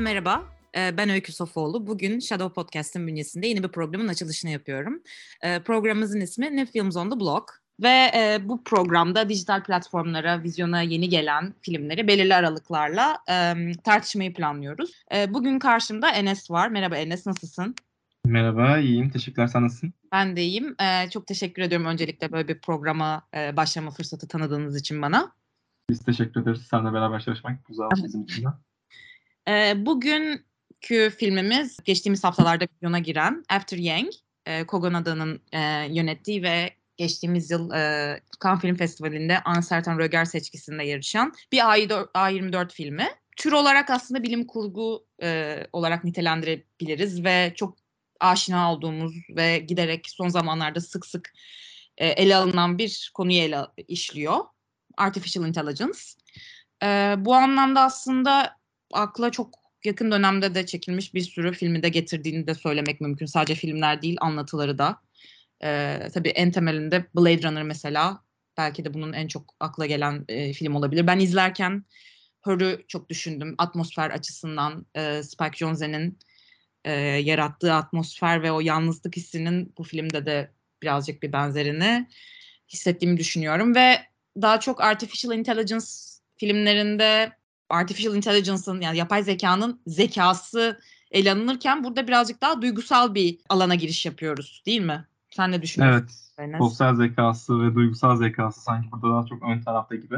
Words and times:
Herkese 0.00 0.14
merhaba. 0.14 0.44
Ee, 0.76 0.96
ben 0.96 1.08
Öykü 1.08 1.32
Sofoğlu. 1.32 1.86
Bugün 1.86 2.20
Shadow 2.20 2.54
Podcast'ın 2.54 3.06
bünyesinde 3.06 3.46
yeni 3.46 3.62
bir 3.62 3.68
programın 3.68 4.08
açılışını 4.08 4.50
yapıyorum. 4.50 5.02
Ee, 5.42 5.62
programımızın 5.62 6.20
ismi 6.20 6.56
New 6.56 6.72
Films 6.72 6.96
on 6.96 7.10
the 7.10 7.20
Block. 7.20 7.44
Ve 7.82 8.10
e, 8.14 8.38
bu 8.44 8.64
programda 8.64 9.28
dijital 9.28 9.62
platformlara, 9.62 10.42
vizyona 10.42 10.82
yeni 10.82 11.08
gelen 11.08 11.54
filmleri 11.60 12.08
belirli 12.08 12.34
aralıklarla 12.34 13.18
e, 13.28 13.54
tartışmayı 13.84 14.34
planlıyoruz. 14.34 14.90
E, 15.14 15.34
bugün 15.34 15.58
karşımda 15.58 16.10
Enes 16.10 16.50
var. 16.50 16.68
Merhaba 16.68 16.96
Enes, 16.96 17.26
nasılsın? 17.26 17.74
Merhaba, 18.24 18.78
iyiyim. 18.78 19.10
Teşekkürler. 19.10 19.46
Sen 19.46 19.64
nasılsın? 19.64 19.92
Ben 20.12 20.36
de 20.36 20.42
iyiyim. 20.42 20.76
E, 20.80 21.10
çok 21.10 21.26
teşekkür 21.26 21.62
ediyorum 21.62 21.86
öncelikle 21.86 22.32
böyle 22.32 22.48
bir 22.48 22.60
programa 22.60 23.22
e, 23.36 23.56
başlama 23.56 23.90
fırsatı 23.90 24.28
tanıdığınız 24.28 24.76
için 24.76 25.02
bana. 25.02 25.32
Biz 25.90 26.04
teşekkür 26.04 26.42
ederiz. 26.42 26.62
Seninle 26.70 26.92
beraber 26.92 27.20
çalışmak 27.20 27.64
güzel 27.66 27.88
bizim 28.04 28.22
için 28.22 28.44
de. 28.44 28.48
E, 29.48 29.86
bugünkü 29.86 31.10
filmimiz 31.18 31.76
geçtiğimiz 31.84 32.24
haftalarda 32.24 32.66
vizyona 32.74 32.98
giren 32.98 33.44
After 33.48 33.78
Yang. 33.78 34.12
E, 34.46 34.66
Kogan 34.66 34.94
Adan'ın 34.94 35.42
e, 35.52 35.60
yönettiği 35.90 36.42
ve 36.42 36.70
geçtiğimiz 36.96 37.50
yıl 37.50 37.70
e, 37.70 38.20
Cannes 38.44 38.60
Film 38.60 38.76
Festivali'nde 38.76 39.38
Uncertain 39.56 39.98
Röger 39.98 40.24
seçkisinde 40.24 40.84
yarışan 40.84 41.32
bir 41.52 41.58
A24, 41.58 42.12
A24 42.12 42.72
filmi. 42.72 43.08
Tür 43.36 43.52
olarak 43.52 43.90
aslında 43.90 44.22
bilim 44.22 44.46
kurgu 44.46 45.06
e, 45.22 45.58
olarak 45.72 46.04
nitelendirebiliriz 46.04 47.24
ve 47.24 47.52
çok 47.56 47.76
aşina 48.20 48.72
olduğumuz 48.72 49.12
ve 49.30 49.58
giderek 49.58 50.06
son 50.10 50.28
zamanlarda 50.28 50.80
sık 50.80 51.06
sık 51.06 51.32
e, 51.98 52.06
ele 52.06 52.36
alınan 52.36 52.78
bir 52.78 53.10
konuyu 53.14 53.38
ele 53.38 53.58
işliyor. 53.88 54.38
Artificial 54.96 55.46
Intelligence. 55.46 55.98
E, 56.82 57.14
bu 57.18 57.34
anlamda 57.34 57.80
aslında 57.80 58.59
akla 58.92 59.30
çok 59.30 59.54
yakın 59.84 60.10
dönemde 60.10 60.54
de 60.54 60.66
çekilmiş 60.66 61.14
bir 61.14 61.20
sürü 61.20 61.52
filmi 61.52 61.82
de 61.82 61.88
getirdiğini 61.88 62.46
de 62.46 62.54
söylemek 62.54 63.00
mümkün. 63.00 63.26
Sadece 63.26 63.54
filmler 63.54 64.02
değil, 64.02 64.16
anlatıları 64.20 64.78
da. 64.78 65.00
Ee, 65.64 66.08
tabii 66.14 66.28
en 66.28 66.50
temelinde 66.50 67.06
Blade 67.14 67.42
Runner 67.42 67.62
mesela 67.62 68.24
belki 68.56 68.84
de 68.84 68.94
bunun 68.94 69.12
en 69.12 69.28
çok 69.28 69.54
akla 69.60 69.86
gelen 69.86 70.24
e, 70.28 70.52
film 70.52 70.74
olabilir. 70.74 71.06
Ben 71.06 71.18
izlerken 71.18 71.84
Her'ü 72.42 72.84
çok 72.88 73.08
düşündüm. 73.08 73.54
Atmosfer 73.58 74.10
açısından 74.10 74.86
e, 74.94 75.22
Spike 75.22 75.56
Jonze'nin 75.56 76.18
e, 76.84 76.92
yarattığı 77.00 77.74
atmosfer 77.74 78.42
ve 78.42 78.52
o 78.52 78.60
yalnızlık 78.60 79.16
hissinin 79.16 79.74
bu 79.78 79.84
filmde 79.84 80.26
de 80.26 80.50
birazcık 80.82 81.22
bir 81.22 81.32
benzerini 81.32 82.08
hissettiğimi 82.68 83.16
düşünüyorum 83.18 83.74
ve 83.74 83.98
daha 84.42 84.60
çok 84.60 84.80
artificial 84.80 85.38
intelligence 85.38 85.86
filmlerinde 86.36 87.32
artificial 87.70 88.16
intelligence'ın 88.16 88.80
yani 88.80 88.98
yapay 88.98 89.22
zekanın 89.22 89.80
zekası 89.86 90.80
ele 91.10 91.32
alınırken 91.32 91.84
burada 91.84 92.08
birazcık 92.08 92.42
daha 92.42 92.62
duygusal 92.62 93.14
bir 93.14 93.38
alana 93.48 93.74
giriş 93.74 94.06
yapıyoruz 94.06 94.62
değil 94.66 94.80
mi? 94.80 95.06
Sen 95.30 95.52
ne 95.52 95.62
düşünüyorsun? 95.62 95.98
Evet. 96.00 96.30
Enes? 96.38 96.58
Sosyal 96.58 96.96
zekası 96.96 97.62
ve 97.62 97.74
duygusal 97.74 98.16
zekası 98.16 98.60
sanki 98.60 98.92
burada 98.92 99.14
daha 99.14 99.26
çok 99.26 99.42
ön 99.42 99.60
tarafta 99.60 99.96
gibi. 99.96 100.16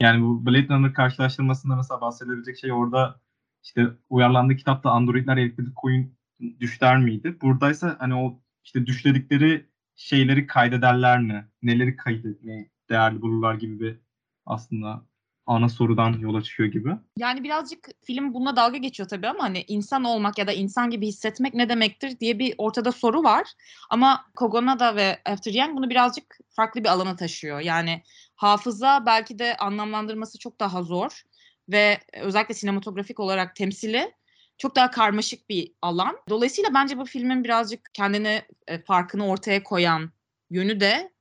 Yani 0.00 0.22
bu 0.22 0.46
Blade 0.46 0.68
Runner 0.68 0.94
karşılaştırmasında 0.94 1.76
mesela 1.76 2.00
bahsedebilecek 2.00 2.58
şey 2.58 2.72
orada 2.72 3.20
işte 3.62 3.86
uyarlandığı 4.10 4.56
kitapta 4.56 4.90
androidler 4.90 5.36
elektrikli 5.36 5.74
koyun 5.74 6.14
düşler 6.60 6.98
miydi? 6.98 7.36
Buradaysa 7.42 7.96
hani 7.98 8.14
o 8.14 8.40
işte 8.64 8.86
düşledikleri 8.86 9.66
şeyleri 9.96 10.46
kaydederler 10.46 11.20
mi? 11.20 11.48
Neleri 11.62 11.96
kaydetmeyi 11.96 12.70
değerli 12.90 13.22
bulurlar 13.22 13.54
gibi 13.54 13.80
bir 13.80 14.00
aslında 14.46 15.02
ana 15.46 15.68
sorudan 15.68 16.18
yola 16.18 16.42
çıkıyor 16.42 16.72
gibi. 16.72 16.90
Yani 17.18 17.44
birazcık 17.44 17.88
film 18.04 18.34
bununla 18.34 18.56
dalga 18.56 18.76
geçiyor 18.76 19.08
tabii 19.08 19.28
ama 19.28 19.42
hani 19.44 19.64
insan 19.68 20.04
olmak 20.04 20.38
ya 20.38 20.46
da 20.46 20.52
insan 20.52 20.90
gibi 20.90 21.06
hissetmek 21.06 21.54
ne 21.54 21.68
demektir 21.68 22.20
diye 22.20 22.38
bir 22.38 22.54
ortada 22.58 22.92
soru 22.92 23.22
var. 23.22 23.52
Ama 23.90 24.24
Kogonada 24.36 24.96
ve 24.96 25.18
After 25.24 25.52
Yang 25.52 25.76
bunu 25.76 25.90
birazcık 25.90 26.38
farklı 26.50 26.84
bir 26.84 26.88
alana 26.88 27.16
taşıyor. 27.16 27.60
Yani 27.60 28.02
hafıza 28.36 29.02
belki 29.06 29.38
de 29.38 29.56
anlamlandırması 29.56 30.38
çok 30.38 30.60
daha 30.60 30.82
zor 30.82 31.22
ve 31.68 31.98
özellikle 32.12 32.54
sinematografik 32.54 33.20
olarak 33.20 33.56
temsili 33.56 34.12
çok 34.58 34.76
daha 34.76 34.90
karmaşık 34.90 35.48
bir 35.48 35.72
alan. 35.82 36.16
Dolayısıyla 36.28 36.74
bence 36.74 36.98
bu 36.98 37.04
filmin 37.04 37.44
birazcık 37.44 37.90
kendini 37.94 38.42
e, 38.66 38.82
farkını 38.82 39.26
ortaya 39.26 39.62
koyan 39.62 40.12
yönü 40.50 40.80
de 40.80 41.12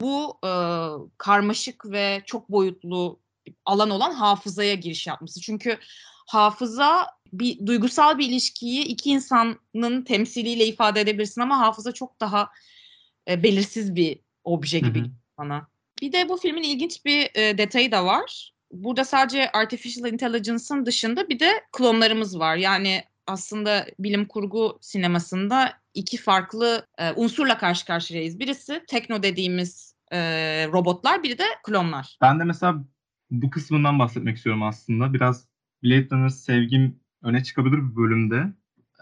bu 0.00 0.38
e, 0.44 0.50
karmaşık 1.18 1.90
ve 1.90 2.22
çok 2.26 2.50
boyutlu 2.50 3.20
alan 3.64 3.90
olan 3.90 4.12
hafızaya 4.12 4.74
giriş 4.74 5.06
yapması. 5.06 5.40
Çünkü 5.40 5.78
hafıza 6.26 7.06
bir 7.32 7.66
duygusal 7.66 8.18
bir 8.18 8.28
ilişkiyi 8.28 8.84
iki 8.84 9.10
insanın 9.10 10.02
temsiliyle 10.02 10.66
ifade 10.66 11.00
edebilirsin 11.00 11.40
ama 11.40 11.58
hafıza 11.58 11.92
çok 11.92 12.20
daha 12.20 12.48
e, 13.28 13.42
belirsiz 13.42 13.94
bir 13.94 14.18
obje 14.44 14.78
gibi 14.78 15.00
Hı-hı. 15.00 15.10
bana. 15.38 15.66
Bir 16.02 16.12
de 16.12 16.28
bu 16.28 16.36
filmin 16.36 16.62
ilginç 16.62 17.04
bir 17.04 17.30
e, 17.34 17.58
detayı 17.58 17.92
da 17.92 18.04
var. 18.04 18.52
Burada 18.72 19.04
sadece 19.04 19.52
artificial 19.52 20.12
intelligence'ın 20.12 20.86
dışında 20.86 21.28
bir 21.28 21.40
de 21.40 21.64
klonlarımız 21.72 22.38
var. 22.38 22.56
Yani 22.56 23.04
aslında 23.26 23.86
bilim 23.98 24.26
kurgu 24.26 24.78
sinemasında 24.80 25.72
iki 25.94 26.16
farklı 26.16 26.86
e, 26.98 27.12
unsurla 27.12 27.58
karşı 27.58 27.86
karşıyayız. 27.86 28.38
Birisi 28.38 28.84
tekno 28.88 29.22
dediğimiz 29.22 29.94
e, 30.12 30.18
robotlar, 30.72 31.22
biri 31.22 31.38
de 31.38 31.44
klonlar. 31.64 32.18
Ben 32.20 32.40
de 32.40 32.44
mesela 32.44 32.84
bu 33.30 33.50
kısmından 33.50 33.98
bahsetmek 33.98 34.36
istiyorum 34.36 34.62
aslında. 34.62 35.12
Biraz 35.12 35.44
Blade 35.84 36.08
Runner 36.12 36.28
sevgim 36.28 37.00
öne 37.22 37.42
çıkabilir 37.44 37.76
bir 37.76 37.96
bölümde. 37.96 38.52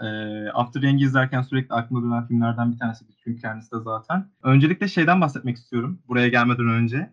E, 0.00 0.06
After 0.54 0.82
Yang'i 0.82 1.04
izlerken 1.04 1.42
sürekli 1.42 1.74
aklıma 1.74 2.02
dönen 2.02 2.26
filmlerden 2.26 2.72
bir 2.72 2.78
tanesi. 2.78 3.04
Çünkü 3.24 3.40
kendisi 3.40 3.72
de 3.72 3.80
zaten. 3.80 4.30
Öncelikle 4.42 4.88
şeyden 4.88 5.20
bahsetmek 5.20 5.56
istiyorum 5.56 5.98
buraya 6.08 6.28
gelmeden 6.28 6.68
önce. 6.68 7.12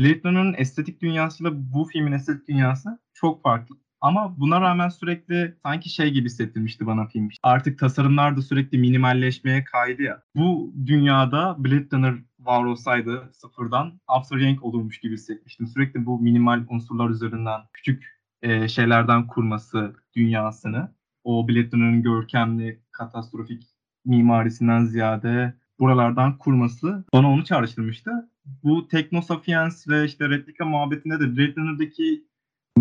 Blade 0.00 0.20
Runner'ın 0.24 0.54
estetik 0.58 1.02
dünyasıyla 1.02 1.52
bu 1.54 1.84
filmin 1.84 2.12
estetik 2.12 2.48
dünyası 2.48 2.98
çok 3.14 3.42
farklı. 3.42 3.76
Ama 4.00 4.40
buna 4.40 4.60
rağmen 4.60 4.88
sürekli 4.88 5.54
sanki 5.62 5.88
şey 5.88 6.10
gibi 6.10 6.26
hissettirmişti 6.26 6.86
bana 6.86 7.06
film. 7.06 7.28
Artık 7.42 7.78
tasarımlar 7.78 8.36
da 8.36 8.42
sürekli 8.42 8.78
minimalleşmeye 8.78 9.64
kaydı 9.64 10.02
ya. 10.02 10.22
Bu 10.36 10.74
dünyada 10.86 11.56
Blade 11.58 11.88
Runner 11.92 12.14
var 12.40 12.64
olsaydı 12.64 13.30
sıfırdan 13.32 14.00
After 14.06 14.36
Yang 14.36 14.64
olurmuş 14.64 15.00
gibi 15.00 15.14
hissetmiştim. 15.14 15.66
Sürekli 15.66 16.06
bu 16.06 16.20
minimal 16.20 16.64
unsurlar 16.68 17.10
üzerinden 17.10 17.60
küçük 17.72 18.18
e, 18.42 18.68
şeylerden 18.68 19.26
kurması 19.26 19.96
dünyasını. 20.16 20.94
O 21.24 21.48
Runner'ın 21.48 22.02
görkemli, 22.02 22.82
katastrofik 22.90 23.62
mimarisinden 24.04 24.84
ziyade 24.84 25.54
buralardan 25.78 26.38
kurması 26.38 27.04
bana 27.12 27.30
onu 27.30 27.44
çağrıştırmıştı. 27.44 28.30
Bu 28.44 28.88
Technosapiens 28.88 29.88
ve 29.88 30.04
işte 30.04 30.28
replika 30.28 30.64
muhabbetinde 30.64 31.20
de 31.20 31.36
Blade 31.36 32.20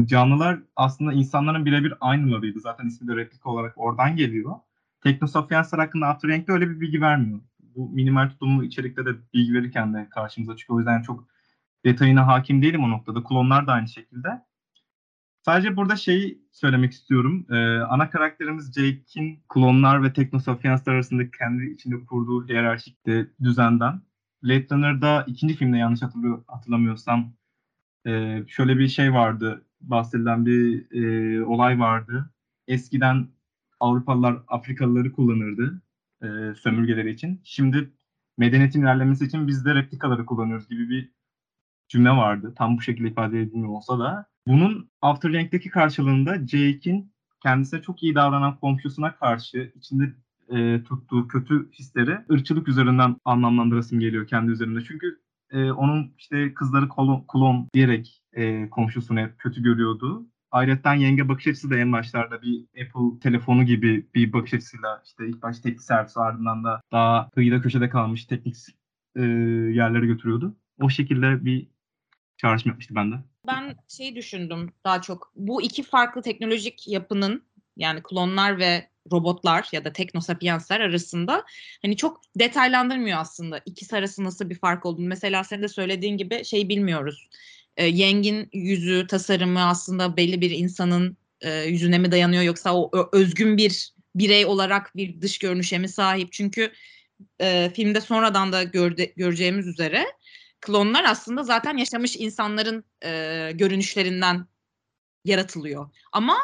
canlılar 0.06 0.59
aslında 0.75 1.13
insanların 1.13 1.66
birebir 1.66 1.94
aynılarıydı. 2.01 2.59
Zaten 2.59 2.88
ismi 2.88 3.07
de 3.07 3.16
replika 3.16 3.50
olarak 3.50 3.74
oradan 3.78 4.16
geliyor. 4.16 4.56
Teknosapiensler 5.03 5.79
hakkında 5.79 6.07
After 6.07 6.29
Yank'te 6.29 6.53
öyle 6.53 6.69
bir 6.69 6.79
bilgi 6.79 7.01
vermiyor. 7.01 7.39
Bu 7.77 7.89
minimal 7.89 8.29
tutumlu 8.29 8.63
içerikte 8.63 9.05
de 9.05 9.09
bilgi 9.33 9.53
verirken 9.53 9.93
de 9.93 10.07
karşımıza 10.09 10.55
çıkıyor. 10.55 10.77
O 10.77 10.79
yüzden 10.79 11.01
çok 11.01 11.27
detayına 11.85 12.27
hakim 12.27 12.61
değilim 12.61 12.83
o 12.83 12.89
noktada. 12.89 13.23
Klonlar 13.23 13.67
da 13.67 13.71
aynı 13.71 13.88
şekilde. 13.88 14.29
Sadece 15.45 15.77
burada 15.77 15.95
şeyi 15.95 16.41
söylemek 16.51 16.91
istiyorum. 16.91 17.45
Ee, 17.49 17.55
ana 17.79 18.09
karakterimiz 18.09 18.73
Jake'in 18.73 19.43
klonlar 19.49 20.03
ve 20.03 20.13
Teknosapiensler 20.13 20.94
arasında 20.94 21.31
kendi 21.31 21.65
içinde 21.65 22.06
kurduğu 22.06 22.47
hiyerarşik 22.47 23.06
de 23.06 23.27
düzenden. 23.44 24.01
Blade 24.44 24.68
Runner'da 24.71 25.24
ikinci 25.27 25.56
filmde 25.56 25.77
yanlış 25.77 26.01
hatırlamıyorsam 26.47 27.33
e, 28.07 28.44
şöyle 28.47 28.77
bir 28.77 28.88
şey 28.88 29.13
vardı 29.13 29.65
bahsedilen 29.81 30.45
bir 30.45 30.91
e, 30.91 31.45
olay 31.45 31.79
vardı. 31.79 32.29
Eskiden 32.68 33.27
Avrupalılar 33.79 34.38
Afrikalıları 34.47 35.12
kullanırdı 35.12 35.81
e, 36.23 36.27
sömürgeleri 36.55 37.11
için. 37.11 37.41
Şimdi 37.43 37.91
medeniyetin 38.37 38.81
ilerlemesi 38.81 39.25
için 39.25 39.47
biz 39.47 39.65
de 39.65 39.75
replikaları 39.75 40.25
kullanıyoruz 40.25 40.67
gibi 40.69 40.89
bir 40.89 41.11
cümle 41.87 42.09
vardı. 42.09 42.53
Tam 42.57 42.77
bu 42.77 42.81
şekilde 42.81 43.07
ifade 43.07 43.41
edilmiyor 43.41 43.69
olsa 43.69 43.99
da. 43.99 44.25
Bunun 44.47 44.89
After 45.01 45.29
Yank'teki 45.29 45.69
karşılığında 45.69 46.35
Jake'in 46.47 47.13
kendisine 47.43 47.81
çok 47.81 48.03
iyi 48.03 48.15
davranan 48.15 48.59
komşusuna 48.59 49.15
karşı 49.15 49.71
içinde 49.75 50.13
e, 50.49 50.83
tuttuğu 50.83 51.27
kötü 51.27 51.71
hisleri 51.71 52.17
ırkçılık 52.31 52.67
üzerinden 52.67 53.15
anlamlandırasım 53.25 53.99
geliyor 53.99 54.27
kendi 54.27 54.51
üzerinde. 54.51 54.83
Çünkü 54.83 55.19
e, 55.51 55.71
onun 55.71 56.13
işte 56.17 56.53
kızları 56.53 56.89
klon, 56.89 57.25
klon 57.27 57.67
diyerek 57.73 58.23
e, 58.33 58.69
komşusunu 58.69 59.19
hep 59.19 59.39
kötü 59.39 59.63
görüyordu. 59.63 60.25
Ayrıca 60.51 60.94
yenge 60.94 61.29
bakış 61.29 61.47
açısı 61.47 61.69
da 61.69 61.77
en 61.77 61.91
başlarda 61.91 62.41
bir 62.41 62.61
Apple 62.61 63.19
telefonu 63.21 63.65
gibi 63.65 64.05
bir 64.15 64.33
bakış 64.33 64.53
açısıyla 64.53 65.01
işte 65.05 65.27
ilk 65.27 65.41
başta 65.41 65.61
teknik 65.63 65.83
servis 65.83 66.17
ardından 66.17 66.63
da 66.63 66.81
daha 66.91 67.29
kıyıda 67.29 67.61
köşede 67.61 67.89
kalmış 67.89 68.25
teknik 68.25 68.55
e, 69.15 69.21
yerlere 69.73 70.05
götürüyordu. 70.05 70.55
O 70.81 70.89
şekilde 70.89 71.45
bir 71.45 71.67
çağrışım 72.38 72.69
yapmıştı 72.69 72.95
bende. 72.95 73.15
Ben 73.47 73.75
şey 73.88 74.15
düşündüm 74.15 74.71
daha 74.83 75.01
çok. 75.01 75.31
Bu 75.35 75.61
iki 75.61 75.83
farklı 75.83 76.21
teknolojik 76.21 76.88
yapının 76.88 77.43
yani 77.77 78.03
klonlar 78.03 78.59
ve 78.59 78.89
robotlar 79.11 79.69
ya 79.71 79.85
da 79.85 79.93
teknosapiensler 79.93 80.79
arasında 80.79 81.43
hani 81.81 81.97
çok 81.97 82.21
detaylandırmıyor 82.39 83.19
aslında 83.19 83.61
ikisi 83.65 83.97
arasında 83.97 84.27
nasıl 84.27 84.50
bir 84.50 84.59
fark 84.59 84.85
olduğunu. 84.85 85.07
Mesela 85.07 85.43
senin 85.43 85.63
de 85.63 85.67
söylediğin 85.67 86.17
gibi 86.17 86.45
şey 86.45 86.69
bilmiyoruz. 86.69 87.29
E, 87.77 87.85
Yeng'in 87.85 88.50
yüzü 88.53 89.07
tasarımı 89.07 89.68
aslında 89.68 90.18
belli 90.18 90.41
bir 90.41 90.51
insanın 90.51 91.18
e, 91.41 91.63
yüzüne 91.63 91.97
mi 91.97 92.12
dayanıyor 92.12 92.44
yoksa 92.44 92.75
o, 92.75 93.09
özgün 93.13 93.57
bir 93.57 93.94
birey 94.15 94.45
olarak 94.45 94.95
bir 94.95 95.21
dış 95.21 95.39
görünüşe 95.39 95.77
mi 95.77 95.89
sahip? 95.89 96.31
Çünkü 96.31 96.71
e, 97.41 97.71
filmde 97.75 98.01
sonradan 98.01 98.51
da 98.51 98.63
görde, 98.63 99.06
göreceğimiz 99.06 99.68
üzere 99.68 100.06
klonlar 100.62 101.03
aslında 101.03 101.44
zaten 101.44 101.77
yaşamış 101.77 102.15
insanların 102.15 102.83
e, 103.06 103.51
görünüşlerinden 103.56 104.47
yaratılıyor. 105.25 105.89
Ama 106.12 106.38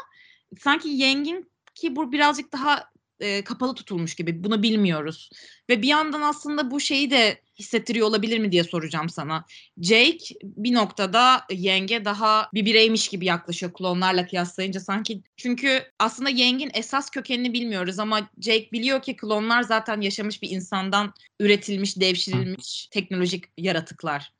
sanki 0.59 0.89
Yeng'in 0.89 1.51
ki 1.75 1.95
bu 1.95 2.11
birazcık 2.11 2.53
daha 2.53 2.89
e, 3.19 3.43
kapalı 3.43 3.75
tutulmuş 3.75 4.15
gibi. 4.15 4.43
Bunu 4.43 4.63
bilmiyoruz. 4.63 5.29
Ve 5.69 5.81
bir 5.81 5.87
yandan 5.87 6.21
aslında 6.21 6.71
bu 6.71 6.79
şeyi 6.79 7.11
de 7.11 7.41
hissettiriyor 7.59 8.07
olabilir 8.07 8.39
mi 8.39 8.51
diye 8.51 8.63
soracağım 8.63 9.09
sana. 9.09 9.45
Jake 9.81 10.35
bir 10.43 10.73
noktada 10.73 11.41
Yeng'e 11.51 12.05
daha 12.05 12.49
bir 12.53 12.65
bireymiş 12.65 13.07
gibi 13.07 13.25
yaklaşıyor 13.25 13.73
klonlarla 13.73 14.27
kıyaslayınca 14.27 14.79
sanki. 14.79 15.21
Çünkü 15.37 15.83
aslında 15.99 16.29
Yeng'in 16.29 16.71
esas 16.73 17.09
kökenini 17.09 17.53
bilmiyoruz 17.53 17.99
ama 17.99 18.29
Jake 18.41 18.69
biliyor 18.71 19.01
ki 19.01 19.15
klonlar 19.15 19.61
zaten 19.61 20.01
yaşamış 20.01 20.41
bir 20.41 20.49
insandan 20.49 21.13
üretilmiş, 21.39 21.99
devşirilmiş 21.99 22.87
teknolojik 22.91 23.43
yaratıklar. 23.57 24.33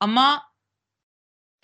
Ama 0.00 0.42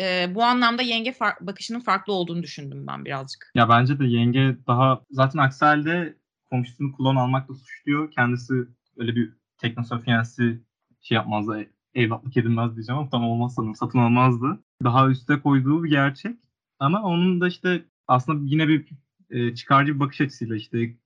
e, 0.01 0.35
bu 0.35 0.45
anlamda 0.45 0.83
yenge 0.83 1.11
far- 1.11 1.47
bakışının 1.47 1.81
farklı 1.81 2.13
olduğunu 2.13 2.43
düşündüm 2.43 2.87
ben 2.87 3.05
birazcık. 3.05 3.51
Ya 3.55 3.69
bence 3.69 3.99
de 3.99 4.07
yenge 4.07 4.57
daha 4.67 5.03
zaten 5.11 5.39
aksi 5.39 5.65
halde 5.65 6.17
komşusunu 6.51 6.97
klon 6.97 7.17
almakla 7.17 7.55
suçluyor. 7.55 8.11
Kendisi 8.11 8.55
öyle 8.97 9.17
bir 9.17 9.33
teknosofiyensi 9.59 10.61
şey 11.07 11.17
yapmazdı. 11.17 11.67
Evlatlık 11.95 12.37
edilmez 12.37 12.77
diyeceğim 12.77 12.99
ama 12.99 13.11
tam 13.11 13.25
olmaz 13.25 13.55
sanırım. 13.55 13.75
Satın 13.75 13.99
almazdı. 13.99 14.65
Daha 14.85 15.09
üste 15.09 15.41
koyduğu 15.41 15.85
bir 15.85 15.91
gerçek. 15.91 16.37
Ama 16.79 17.03
onun 17.03 17.41
da 17.41 17.49
işte 17.49 17.85
aslında 18.09 18.45
yine 18.45 18.69
bir 18.69 18.89
e, 19.31 19.55
çıkarcı 19.55 19.95
bir 19.95 20.01
bakış 20.01 20.21
açısıyla 20.21 20.57
işte 20.57 20.97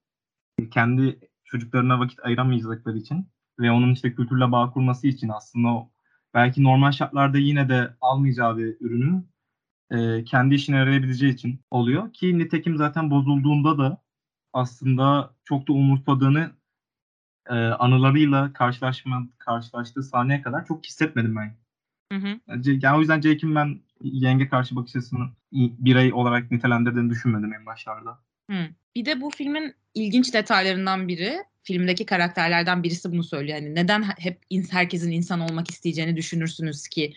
kendi 0.71 1.19
çocuklarına 1.45 2.01
vakit 2.01 2.21
ayıramayacakları 2.25 2.99
için 2.99 3.27
ve 3.61 3.71
onun 3.71 3.93
işte 3.93 4.15
kültürle 4.15 4.53
bağ 4.53 4.71
kurması 4.71 5.07
için 5.07 5.29
aslında 5.29 5.91
belki 6.35 6.65
normal 6.65 6.93
şartlarda 6.93 7.39
yine 7.39 7.69
de 7.69 7.97
almayacağı 8.01 8.59
bir 8.59 8.77
ürünü 8.81 9.25
e, 9.91 10.25
kendi 10.25 10.55
işine 10.55 10.77
yarayabileceği 10.77 11.35
için 11.35 11.61
oluyor. 11.71 12.13
Ki 12.13 12.39
nitekim 12.39 12.77
zaten 12.77 13.11
bozulduğunda 13.11 13.79
da 13.79 14.03
aslında 14.53 15.35
çok 15.45 15.69
da 15.69 15.73
umurtmadığını 15.73 16.51
e, 17.49 17.55
anılarıyla 17.55 18.53
karşılaşma 18.53 19.27
karşılaştığı 19.39 20.03
sahneye 20.03 20.43
kadar 20.43 20.67
çok 20.67 20.85
hissetmedim 20.87 21.37
ben. 21.37 21.57
Hı 22.13 22.19
hı. 22.19 22.41
Yani 22.67 22.97
o 22.97 23.01
yüzden 23.01 23.21
Jake'in 23.21 23.55
ben 23.55 23.81
yenge 24.03 24.49
karşı 24.49 24.77
bakış 24.77 24.97
açısını 24.97 25.29
birey 25.53 26.13
olarak 26.13 26.51
nitelendirdiğini 26.51 27.11
düşünmedim 27.11 27.55
en 27.55 27.67
başlarda. 27.67 28.19
Hı. 28.51 28.57
Bir 28.97 29.05
de 29.05 29.21
bu 29.21 29.31
filmin 29.31 29.75
ilginç 29.95 30.35
detaylarından 30.35 31.09
biri 31.09 31.45
filmdeki 31.63 32.07
karakterlerden 32.07 32.83
birisi 32.83 33.13
bunu 33.13 33.25
söylüyor. 33.25 33.59
Yani 33.59 33.75
neden 33.75 34.03
hep 34.03 34.43
herkesin 34.71 35.13
insan 35.13 35.41
olmak 35.41 35.71
isteyeceğini 35.71 36.17
düşünürsünüz 36.17 36.89
ki 36.89 37.15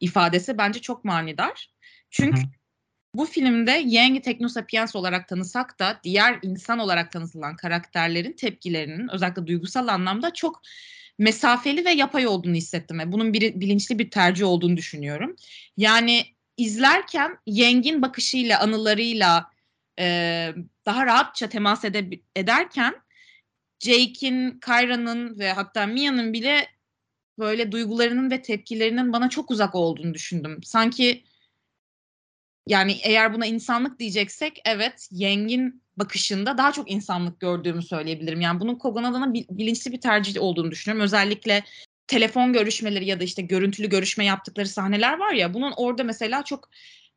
ifadesi 0.00 0.58
bence 0.58 0.80
çok 0.80 1.04
manidar. 1.04 1.70
Çünkü 2.10 2.40
Hı-hı. 2.40 2.50
Bu 3.18 3.26
filmde 3.26 3.70
Yang'i 3.70 4.20
Teknosapiens 4.20 4.96
olarak 4.96 5.28
tanısak 5.28 5.78
da 5.78 6.00
diğer 6.04 6.38
insan 6.42 6.78
olarak 6.78 7.12
tanıtılan 7.12 7.56
karakterlerin 7.56 8.32
tepkilerinin 8.32 9.08
özellikle 9.08 9.46
duygusal 9.46 9.88
anlamda 9.88 10.32
çok 10.32 10.62
mesafeli 11.18 11.84
ve 11.84 11.90
yapay 11.90 12.26
olduğunu 12.26 12.54
hissettim. 12.54 12.98
Ve 12.98 13.12
bunun 13.12 13.32
bir, 13.32 13.60
bilinçli 13.60 13.98
bir 13.98 14.10
tercih 14.10 14.46
olduğunu 14.46 14.76
düşünüyorum. 14.76 15.36
Yani 15.76 16.24
izlerken 16.56 17.38
Yang'in 17.46 18.02
bakışıyla, 18.02 18.60
anılarıyla 18.60 19.50
e, 19.98 20.54
daha 20.86 21.06
rahatça 21.06 21.48
temas 21.48 21.84
ede, 21.84 22.10
ederken 22.36 22.94
Jake'in, 23.80 24.60
Kyra'nın 24.60 25.38
ve 25.38 25.52
hatta 25.52 25.86
Mia'nın 25.86 26.32
bile 26.32 26.68
böyle 27.38 27.72
duygularının 27.72 28.30
ve 28.30 28.42
tepkilerinin 28.42 29.12
bana 29.12 29.28
çok 29.30 29.50
uzak 29.50 29.74
olduğunu 29.74 30.14
düşündüm. 30.14 30.60
Sanki 30.62 31.24
yani 32.66 32.96
eğer 33.02 33.34
buna 33.34 33.46
insanlık 33.46 33.98
diyeceksek 33.98 34.60
evet 34.64 35.08
Yeng'in 35.10 35.82
bakışında 35.96 36.58
daha 36.58 36.72
çok 36.72 36.90
insanlık 36.90 37.40
gördüğümü 37.40 37.82
söyleyebilirim. 37.82 38.40
Yani 38.40 38.60
bunun 38.60 38.74
Kogan 38.74 39.04
adına 39.04 39.34
bilinçli 39.34 39.92
bir 39.92 40.00
tercih 40.00 40.42
olduğunu 40.42 40.70
düşünüyorum. 40.70 41.04
Özellikle 41.04 41.62
telefon 42.06 42.52
görüşmeleri 42.52 43.06
ya 43.06 43.20
da 43.20 43.24
işte 43.24 43.42
görüntülü 43.42 43.88
görüşme 43.88 44.24
yaptıkları 44.24 44.68
sahneler 44.68 45.18
var 45.18 45.32
ya 45.32 45.54
bunun 45.54 45.72
orada 45.76 46.04
mesela 46.04 46.44
çok 46.44 46.68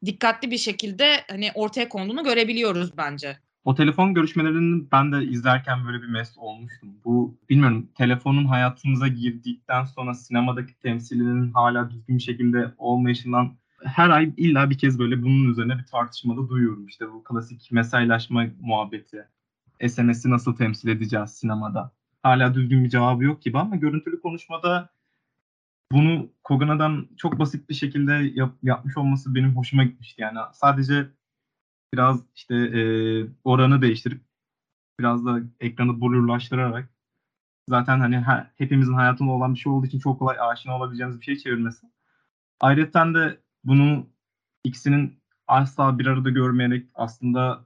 dikkatli 0.05 0.51
bir 0.51 0.57
şekilde 0.57 1.15
hani 1.29 1.51
ortaya 1.55 1.89
konduğunu 1.89 2.23
görebiliyoruz 2.23 2.97
bence. 2.97 3.37
O 3.63 3.75
telefon 3.75 4.13
görüşmelerini 4.13 4.91
ben 4.91 5.11
de 5.11 5.23
izlerken 5.23 5.85
böyle 5.85 6.01
bir 6.01 6.07
mest 6.07 6.37
olmuştum. 6.37 6.89
Bu 7.05 7.37
bilmiyorum 7.49 7.89
telefonun 7.95 8.45
hayatımıza 8.45 9.07
girdikten 9.07 9.85
sonra 9.85 10.13
sinemadaki 10.13 10.79
temsilinin 10.79 11.51
hala 11.51 11.91
düzgün 11.91 12.17
şekilde 12.17 12.73
olmayışından 12.77 13.57
her 13.83 14.09
ay 14.09 14.33
illa 14.37 14.69
bir 14.69 14.77
kez 14.77 14.99
böyle 14.99 15.21
bunun 15.21 15.51
üzerine 15.51 15.77
bir 15.77 15.85
tartışmada 15.85 16.49
duyuyorum. 16.49 16.87
İşte 16.87 17.11
bu 17.11 17.23
klasik 17.23 17.71
mesajlaşma 17.71 18.45
muhabbeti. 18.61 19.27
SMS'i 19.87 20.29
nasıl 20.29 20.55
temsil 20.55 20.89
edeceğiz 20.89 21.29
sinemada? 21.29 21.91
Hala 22.23 22.53
düzgün 22.53 22.83
bir 22.83 22.89
cevabı 22.89 23.23
yok 23.23 23.41
gibi 23.41 23.59
ama 23.59 23.75
görüntülü 23.75 24.21
konuşmada 24.21 24.89
bunu 25.91 26.29
Kogana'dan 26.43 27.07
çok 27.17 27.39
basit 27.39 27.69
bir 27.69 27.73
şekilde 27.73 28.13
yap, 28.13 28.53
yapmış 28.63 28.97
olması 28.97 29.35
benim 29.35 29.55
hoşuma 29.55 29.83
gitmişti. 29.83 30.21
Yani 30.21 30.39
sadece 30.53 31.07
biraz 31.93 32.23
işte 32.35 32.55
e, 32.55 32.81
oranı 33.43 33.81
değiştirip 33.81 34.21
biraz 34.99 35.25
da 35.25 35.39
ekranı 35.59 36.01
blurlaştırarak 36.01 36.89
zaten 37.69 37.99
hani 37.99 38.19
her, 38.19 38.51
hepimizin 38.57 38.93
hayatında 38.93 39.31
olan 39.31 39.53
bir 39.53 39.59
şey 39.59 39.71
olduğu 39.71 39.85
için 39.87 39.99
çok 39.99 40.19
kolay 40.19 40.37
aşina 40.39 40.77
olabileceğimiz 40.77 41.19
bir 41.19 41.25
şey 41.25 41.35
çevirmesi. 41.37 41.87
Ayrıca 42.59 43.13
de 43.13 43.39
bunu 43.63 44.09
ikisinin 44.63 45.23
asla 45.47 45.99
bir 45.99 46.05
arada 46.05 46.29
görmeyerek 46.29 46.87
aslında 46.93 47.65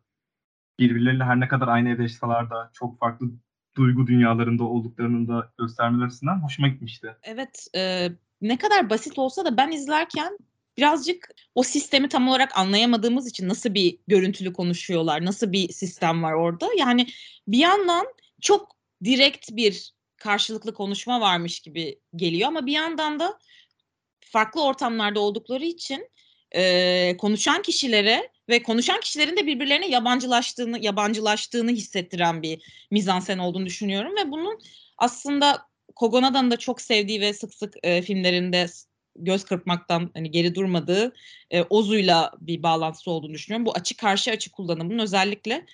birbirleriyle 0.80 1.24
her 1.24 1.40
ne 1.40 1.48
kadar 1.48 1.68
aynı 1.68 1.90
evde 1.90 2.02
yaşasalar 2.02 2.50
da 2.50 2.72
çok 2.74 3.00
farklı 3.00 3.28
duygu 3.76 4.08
dünyalarında 4.08 4.64
olduklarını 4.64 5.28
da 5.28 5.54
göstermeler 5.60 6.06
açısından 6.06 6.44
hoşuma 6.44 6.68
gitmişti. 6.68 7.16
Evet, 7.24 7.68
e, 7.76 8.10
ne 8.42 8.58
kadar 8.58 8.90
basit 8.90 9.20
olsa 9.20 9.46
da 9.46 9.58
ben 9.58 9.72
izlerken 9.72 10.38
birazcık 10.78 11.30
o 11.56 11.64
sistemi 11.64 12.10
tam 12.10 12.28
olarak 12.28 12.58
anlayamadığımız 12.58 13.28
için 13.28 13.50
nasıl 13.50 13.74
bir 13.74 13.98
görüntülü 14.08 14.54
konuşuyorlar, 14.54 15.26
nasıl 15.26 15.52
bir 15.52 15.70
sistem 15.70 16.24
var 16.24 16.34
orada. 16.34 16.70
Yani 16.78 17.08
bir 17.48 17.58
yandan 17.58 18.06
çok 18.42 18.76
direkt 19.04 19.52
bir 19.52 19.94
karşılıklı 20.18 20.74
konuşma 20.74 21.22
varmış 21.22 21.60
gibi 21.60 22.00
geliyor 22.16 22.48
ama 22.48 22.66
bir 22.66 22.72
yandan 22.72 23.20
da 23.20 23.40
farklı 24.25 24.63
ortamlarda 24.63 25.20
oldukları 25.20 25.65
için 25.65 26.10
e, 26.56 27.18
konuşan 27.18 27.62
kişilere 27.62 28.30
ve 28.50 28.63
konuşan 28.63 29.00
kişilerin 29.00 29.38
de 29.38 29.46
birbirlerine 29.48 29.88
yabancılaştığını 29.88 30.80
yabancılaştığını 30.86 31.72
hissettiren 31.72 32.42
bir 32.42 32.86
mizansen 32.92 33.38
olduğunu 33.38 33.65
düşünüyorum 33.65 34.15
ve 34.15 34.32
bunun 34.32 34.60
aslında 34.98 35.62
Kogonada'nın 35.96 36.51
da 36.51 36.58
çok 36.58 36.82
sevdiği 36.82 37.22
ve 37.22 37.34
sık 37.34 37.53
sık 37.53 37.74
e, 37.84 38.01
filmlerinde 38.01 38.65
göz 39.15 39.46
kırpmaktan 39.46 40.12
hani 40.13 40.32
geri 40.32 40.56
durmadığı 40.56 41.13
e, 41.51 41.62
Ozu'yla 41.62 42.32
bir 42.39 42.63
bağlantısı 42.63 43.12
olduğunu 43.12 43.34
düşünüyorum. 43.34 43.65
Bu 43.65 43.74
açık 43.74 43.98
karşı 43.98 44.32
açık 44.32 44.53
kullanımının 44.53 45.00
özellikle 45.00 45.65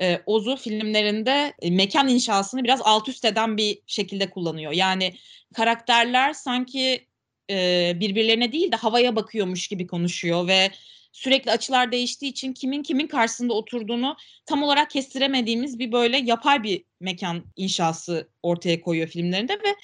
e, 0.00 0.20
Ozu 0.26 0.56
filmlerinde 0.56 1.54
e, 1.62 1.70
mekan 1.70 2.08
inşasını 2.08 2.64
biraz 2.64 2.80
alt 2.84 3.08
üst 3.08 3.24
eden 3.24 3.56
bir 3.56 3.78
şekilde 3.86 4.30
kullanıyor. 4.30 4.72
Yani 4.72 5.14
karakterler 5.54 6.32
sanki 6.32 7.06
e, 7.50 7.92
birbirlerine 8.00 8.52
değil 8.52 8.72
de 8.72 8.76
havaya 8.76 9.16
bakıyormuş 9.16 9.68
gibi 9.68 9.86
konuşuyor 9.86 10.48
ve 10.48 10.70
sürekli 11.12 11.50
açılar 11.50 11.92
değiştiği 11.92 12.30
için 12.30 12.52
kimin 12.52 12.82
kimin 12.82 13.06
karşısında 13.06 13.54
oturduğunu 13.54 14.16
tam 14.46 14.62
olarak 14.62 14.90
kestiremediğimiz 14.90 15.78
bir 15.78 15.92
böyle 15.92 16.16
yapay 16.16 16.62
bir 16.62 16.84
mekan 17.00 17.44
inşası 17.56 18.28
ortaya 18.42 18.80
koyuyor 18.80 19.08
filmlerinde 19.08 19.52
ve 19.52 19.74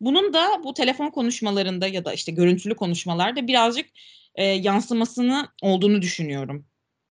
bunun 0.00 0.32
da 0.34 0.48
bu 0.64 0.74
telefon 0.74 1.10
konuşmalarında 1.10 1.86
ya 1.86 2.04
da 2.04 2.12
işte 2.12 2.32
görüntülü 2.32 2.76
konuşmalarda 2.76 3.46
birazcık 3.46 3.86
e, 4.34 4.44
yansımasını 4.44 5.48
olduğunu 5.62 6.02
düşünüyorum. 6.02 6.66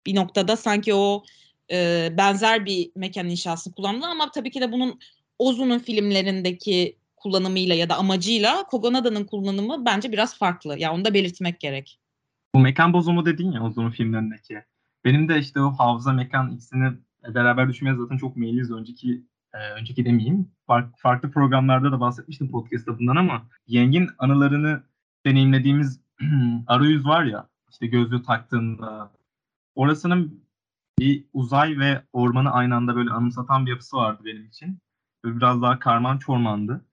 Bir 0.06 0.16
noktada 0.16 0.58
sanki 0.58 0.94
o 0.94 1.24
e, 1.72 2.10
benzer 2.18 2.66
bir 2.66 2.92
mekan 2.96 3.30
inşası 3.30 3.72
kullandı 3.72 4.06
ama 4.06 4.32
tabii 4.32 4.52
ki 4.52 4.62
de 4.62 4.72
bunun 4.72 5.00
Ozu'nun 5.40 5.80
filmlerindeki 5.80 6.98
kullanımıyla 7.28 7.76
ya 7.76 7.90
da 7.90 7.96
amacıyla 7.98 8.64
Kogonada'nın 8.64 9.26
kullanımı 9.26 9.86
bence 9.86 10.12
biraz 10.12 10.38
farklı. 10.38 10.72
Ya 10.72 10.78
yani 10.80 10.96
onu 10.96 11.06
da 11.06 11.14
belirtmek 11.14 11.60
gerek. 11.60 12.00
Bu 12.56 12.60
mekan 12.60 12.94
bozumu 12.94 13.26
dedin 13.26 13.52
ya 13.52 13.64
o 13.64 13.72
zaman 13.72 13.92
filmlerindeki. 13.92 14.64
Benim 15.06 15.30
de 15.30 15.40
işte 15.40 15.62
o 15.62 15.72
hafıza 15.72 16.14
mekan 16.14 16.52
ikisini 16.52 16.92
beraber 17.28 17.70
düşünmeye 17.70 17.96
zaten 17.96 18.18
çok 18.18 18.38
meyilliyiz. 18.38 18.72
Önceki 18.72 19.24
e, 19.54 19.58
önceki 19.58 20.06
demeyeyim. 20.06 20.52
Fark, 20.68 21.00
farklı 21.00 21.32
programlarda 21.32 21.92
da 21.92 22.00
bahsetmiştim 22.00 22.52
podcast'ta 22.52 23.00
bundan 23.00 23.16
ama 23.16 23.48
Yeng'in 23.68 24.10
anılarını 24.20 24.84
deneyimlediğimiz 25.26 26.00
arayüz 26.68 27.06
var 27.06 27.24
ya 27.24 27.48
işte 27.72 27.88
gözlüğü 27.88 28.24
taktığında 28.24 29.12
orasının 29.76 30.44
bir 31.00 31.26
uzay 31.34 31.80
ve 31.80 32.02
ormanı 32.14 32.52
aynı 32.52 32.76
anda 32.76 32.96
böyle 32.96 33.10
anımsatan 33.10 33.66
bir 33.66 33.72
yapısı 33.72 33.98
vardı 33.98 34.22
benim 34.26 34.46
için. 34.46 34.80
Böyle 35.24 35.38
biraz 35.38 35.62
daha 35.62 35.80
karman 35.80 36.18
çormandı. 36.18 36.87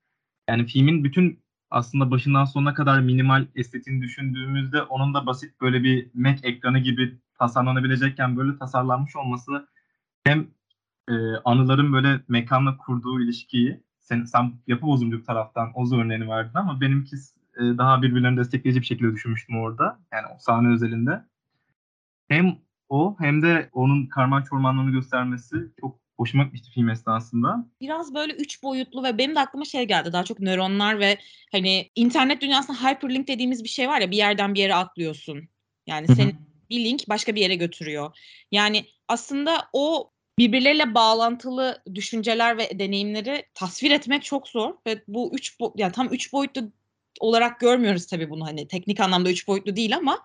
Yani 0.49 0.65
filmin 0.65 1.03
bütün 1.03 1.39
aslında 1.71 2.11
başından 2.11 2.45
sonuna 2.45 2.73
kadar 2.73 2.99
minimal 2.99 3.47
estetiğini 3.55 4.01
düşündüğümüzde 4.01 4.81
onun 4.81 5.13
da 5.13 5.25
basit 5.25 5.61
böyle 5.61 5.83
bir 5.83 6.09
Mac 6.13 6.47
ekranı 6.47 6.79
gibi 6.79 7.17
tasarlanabilecekken 7.39 8.37
böyle 8.37 8.57
tasarlanmış 8.57 9.15
olması 9.15 9.67
hem 10.23 10.47
e, 11.09 11.13
anıların 11.45 11.93
böyle 11.93 12.21
mekanla 12.27 12.77
kurduğu 12.77 13.21
ilişkiyi 13.21 13.83
sen, 13.99 14.23
sen 14.23 14.53
yapı 14.67 14.85
bozumculuk 14.85 15.25
taraftan 15.25 15.71
o 15.75 15.95
örneğini 15.95 16.29
verdin 16.29 16.57
ama 16.57 16.81
benimki 16.81 17.15
e, 17.57 17.61
daha 17.61 18.01
birbirlerini 18.01 18.37
destekleyici 18.37 18.81
bir 18.81 18.85
şekilde 18.85 19.11
düşünmüştüm 19.11 19.57
orada. 19.57 19.99
Yani 20.11 20.27
o 20.35 20.37
sahne 20.39 20.67
özelinde. 20.67 21.25
Hem 22.27 22.57
o 22.89 23.15
hem 23.19 23.41
de 23.41 23.69
onun 23.73 24.05
karman 24.05 24.43
çormanlığını 24.43 24.91
göstermesi 24.91 25.55
çok 25.81 25.99
hoşuma 26.17 26.43
gitmişti 26.43 26.71
film 26.71 26.89
esnasında. 26.89 27.67
Biraz 27.81 28.13
böyle 28.13 28.33
üç 28.33 28.63
boyutlu 28.63 29.03
ve 29.03 29.17
benim 29.17 29.35
de 29.35 29.39
aklıma 29.39 29.65
şey 29.65 29.83
geldi 29.83 30.13
daha 30.13 30.23
çok 30.23 30.39
nöronlar 30.39 30.99
ve 30.99 31.17
hani 31.51 31.89
internet 31.95 32.41
dünyasında 32.41 32.83
hyperlink 32.83 33.27
dediğimiz 33.27 33.63
bir 33.63 33.69
şey 33.69 33.87
var 33.87 34.01
ya 34.01 34.11
bir 34.11 34.17
yerden 34.17 34.53
bir 34.53 34.59
yere 34.59 34.75
atlıyorsun. 34.75 35.49
Yani 35.87 36.07
senin 36.07 36.35
bir 36.69 36.85
link 36.85 37.09
başka 37.09 37.35
bir 37.35 37.41
yere 37.41 37.55
götürüyor. 37.55 38.17
Yani 38.51 38.85
aslında 39.07 39.69
o 39.73 40.11
birbirleriyle 40.37 40.95
bağlantılı 40.95 41.83
düşünceler 41.95 42.57
ve 42.57 42.79
deneyimleri 42.79 43.45
tasvir 43.53 43.91
etmek 43.91 44.23
çok 44.23 44.47
zor 44.47 44.73
ve 44.87 45.03
bu 45.07 45.31
üç 45.33 45.55
bo- 45.59 45.73
yani 45.75 45.91
tam 45.91 46.07
üç 46.07 46.33
boyutlu 46.33 46.71
olarak 47.19 47.59
görmüyoruz 47.59 48.05
tabii 48.05 48.29
bunu 48.29 48.45
hani 48.45 48.67
teknik 48.67 48.99
anlamda 48.99 49.31
üç 49.31 49.47
boyutlu 49.47 49.75
değil 49.75 49.97
ama 49.97 50.23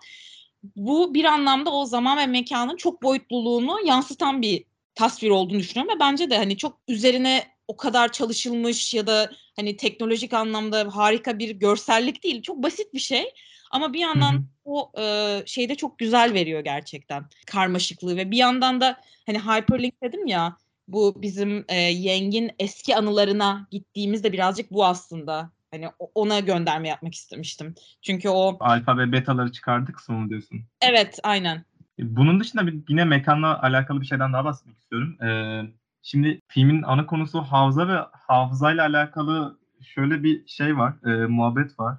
bu 0.75 1.13
bir 1.13 1.25
anlamda 1.25 1.73
o 1.73 1.85
zaman 1.85 2.17
ve 2.17 2.25
mekanın 2.25 2.75
çok 2.75 3.03
boyutluluğunu 3.03 3.77
yansıtan 3.85 4.41
bir 4.41 4.63
tasvir 5.01 5.29
olduğunu 5.29 5.59
düşünüyorum 5.59 5.95
ve 5.95 5.99
bence 5.99 6.29
de 6.29 6.37
hani 6.37 6.57
çok 6.57 6.79
üzerine 6.87 7.43
o 7.67 7.77
kadar 7.77 8.11
çalışılmış 8.11 8.93
ya 8.93 9.07
da 9.07 9.31
hani 9.55 9.77
teknolojik 9.77 10.33
anlamda 10.33 10.95
harika 10.95 11.39
bir 11.39 11.49
görsellik 11.49 12.23
değil. 12.23 12.41
Çok 12.41 12.63
basit 12.63 12.93
bir 12.93 12.99
şey 12.99 13.33
ama 13.71 13.93
bir 13.93 13.99
yandan 13.99 14.33
Hı-hı. 14.33 14.43
o 14.65 14.91
e, 15.01 15.37
şeyde 15.45 15.75
çok 15.75 15.99
güzel 15.99 16.33
veriyor 16.33 16.61
gerçekten 16.63 17.25
karmaşıklığı 17.45 18.17
ve 18.17 18.31
bir 18.31 18.37
yandan 18.37 18.81
da 18.81 18.97
hani 19.25 19.39
hyperlink 19.39 20.03
dedim 20.03 20.27
ya 20.27 20.57
bu 20.87 21.21
bizim 21.21 21.65
e, 21.69 21.75
Yeng'in 21.75 22.51
eski 22.59 22.95
anılarına 22.95 23.67
gittiğimizde 23.71 24.33
birazcık 24.33 24.71
bu 24.71 24.85
aslında. 24.85 25.51
Hani 25.71 25.89
ona 26.15 26.39
gönderme 26.39 26.87
yapmak 26.87 27.15
istemiştim. 27.15 27.75
Çünkü 28.01 28.29
o... 28.29 28.57
Alfa 28.59 28.97
ve 28.97 29.11
betaları 29.11 29.51
çıkardık 29.51 30.09
mı 30.09 30.29
diyorsun? 30.29 30.59
Evet 30.81 31.19
aynen. 31.23 31.65
Bunun 32.01 32.39
dışında 32.39 32.67
bir, 32.67 32.83
yine 32.89 33.05
mekanla 33.05 33.61
alakalı 33.61 34.01
bir 34.01 34.05
şeyden 34.05 34.33
daha 34.33 34.45
bahsetmek 34.45 34.77
istiyorum. 34.77 35.21
Ee, 35.23 35.61
şimdi 36.01 36.39
filmin 36.47 36.83
ana 36.83 37.05
konusu 37.05 37.41
hafıza 37.41 37.87
ve 37.87 37.97
hafızayla 38.11 38.85
alakalı 38.85 39.59
şöyle 39.81 40.23
bir 40.23 40.47
şey 40.47 40.77
var, 40.77 40.93
e, 41.05 41.27
muhabbet 41.27 41.79
var. 41.79 41.97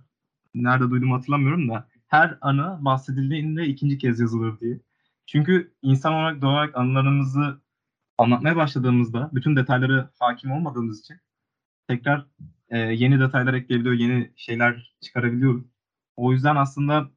Nerede 0.55 0.91
duydum 0.91 1.13
hatırlamıyorum 1.13 1.69
da. 1.69 1.89
Her 2.09 2.39
anı 2.41 2.79
bahsedildiğinde 2.81 3.67
ikinci 3.67 3.99
kez 3.99 4.21
yazılır 4.21 4.61
diye. 4.61 4.81
Çünkü 5.27 5.75
insan 5.83 6.15
olarak 6.15 6.43
doğal 6.43 6.53
olarak 6.53 6.77
anılarımızı 6.77 7.61
anlatmaya 8.19 8.57
başladığımızda 8.57 9.31
bütün 9.33 9.57
detayları 9.57 10.11
hakim 10.19 10.53
olmadığımız 10.53 11.01
için 11.01 11.17
tekrar 11.89 12.27
e, 12.71 12.79
yeni 12.79 13.21
detaylar 13.21 13.55
ekleyebiliyor, 13.55 13.95
yeni 13.95 14.33
şeyler 14.37 14.95
çıkarabiliyoruz. 15.01 15.65
O 16.17 16.33
yüzden 16.33 16.57
aslında 16.57 17.11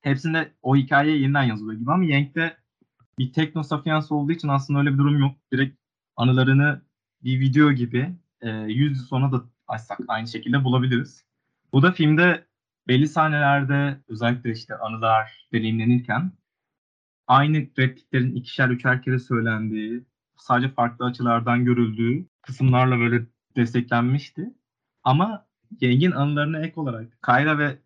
hepsinde 0.00 0.52
o 0.62 0.76
hikaye 0.76 1.16
yeniden 1.16 1.42
yazılıyor 1.42 1.80
gibi 1.80 1.92
ama 1.92 2.04
Yank'te 2.04 2.56
bir 3.18 3.32
tekno 3.32 3.62
safiyansı 3.62 4.14
olduğu 4.14 4.32
için 4.32 4.48
aslında 4.48 4.78
öyle 4.78 4.92
bir 4.92 4.98
durum 4.98 5.18
yok. 5.18 5.36
Direkt 5.52 5.78
anılarını 6.16 6.82
bir 7.24 7.40
video 7.40 7.72
gibi 7.72 8.16
e, 8.40 8.50
yüz 8.50 8.98
yıl 8.98 9.04
sonra 9.04 9.32
da 9.32 9.42
açsak 9.68 9.98
aynı 10.08 10.28
şekilde 10.28 10.64
bulabiliriz. 10.64 11.24
Bu 11.72 11.82
da 11.82 11.92
filmde 11.92 12.46
belli 12.88 13.08
sahnelerde 13.08 14.00
özellikle 14.08 14.52
işte 14.52 14.74
anılar 14.78 15.48
deneyimlenirken 15.52 16.32
aynı 17.26 17.56
repliklerin 17.78 18.34
ikişer 18.34 18.68
üçer 18.68 19.02
kere 19.02 19.18
söylendiği, 19.18 20.04
sadece 20.36 20.68
farklı 20.68 21.04
açılardan 21.04 21.64
görüldüğü 21.64 22.26
kısımlarla 22.42 22.98
böyle 22.98 23.26
desteklenmişti. 23.56 24.54
Ama 25.04 25.46
Yeng'in 25.80 26.10
anılarına 26.10 26.60
ek 26.60 26.80
olarak 26.80 27.22
Kayra 27.22 27.58
ve 27.58 27.78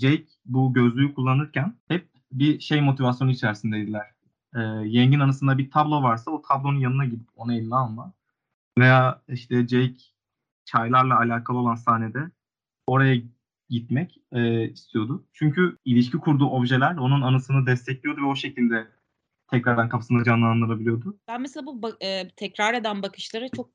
Jake 0.00 0.26
bu 0.44 0.72
gözlüğü 0.72 1.14
kullanırken 1.14 1.74
hep 1.88 2.08
bir 2.32 2.60
şey 2.60 2.80
motivasyonu 2.80 3.30
içerisindeydiler. 3.30 4.06
Ee, 4.54 4.60
Yeng'in 4.84 5.20
anısında 5.20 5.58
bir 5.58 5.70
tablo 5.70 6.02
varsa 6.02 6.30
o 6.30 6.42
tablonun 6.42 6.78
yanına 6.78 7.04
gidip 7.04 7.28
onu 7.36 7.54
eline 7.54 7.74
alma. 7.74 8.12
Veya 8.78 9.22
işte 9.28 9.68
Jake 9.68 9.96
çaylarla 10.64 11.18
alakalı 11.18 11.58
olan 11.58 11.74
sahnede 11.74 12.30
oraya 12.86 13.22
gitmek 13.70 14.20
e, 14.32 14.68
istiyordu. 14.68 15.24
Çünkü 15.32 15.76
ilişki 15.84 16.18
kurduğu 16.18 16.46
objeler 16.46 16.96
onun 16.96 17.22
anısını 17.22 17.66
destekliyordu 17.66 18.20
ve 18.20 18.26
o 18.26 18.36
şekilde 18.36 18.88
tekrardan 19.50 19.88
kafasında 19.88 20.24
canlandırabiliyordu. 20.24 21.18
Ben 21.28 21.40
mesela 21.40 21.66
bu 21.66 21.90
e, 22.02 22.28
tekrar 22.36 22.74
eden 22.74 23.02
bakışları 23.02 23.48
çok 23.56 23.70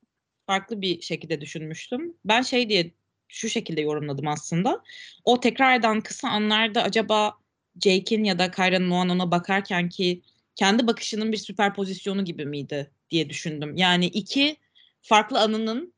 farklı 0.48 0.82
bir 0.82 1.02
şekilde 1.02 1.42
düşünmüştüm. 1.42 2.14
Ben 2.26 2.42
şey 2.42 2.70
diye 2.70 2.92
şu 3.34 3.50
şekilde 3.50 3.82
yorumladım 3.82 4.28
aslında. 4.28 4.84
O 5.24 5.40
tekrar 5.40 5.80
eden 5.80 6.02
kısa 6.02 6.30
anlarda 6.30 6.84
acaba 6.84 7.38
Jake'in 7.84 8.24
ya 8.24 8.40
da 8.40 8.52
Kyra'nın 8.52 8.92
o 8.92 8.96
an 8.96 9.10
ona 9.10 9.32
bakarken 9.32 9.90
ki 9.90 10.22
kendi 10.56 10.88
bakışının 10.88 11.32
bir 11.32 11.38
süper 11.38 11.74
pozisyonu 11.74 12.26
gibi 12.26 12.46
miydi 12.46 12.92
diye 13.10 13.30
düşündüm. 13.30 13.78
Yani 13.78 14.06
iki 14.06 14.58
farklı 15.02 15.40
anının 15.40 15.94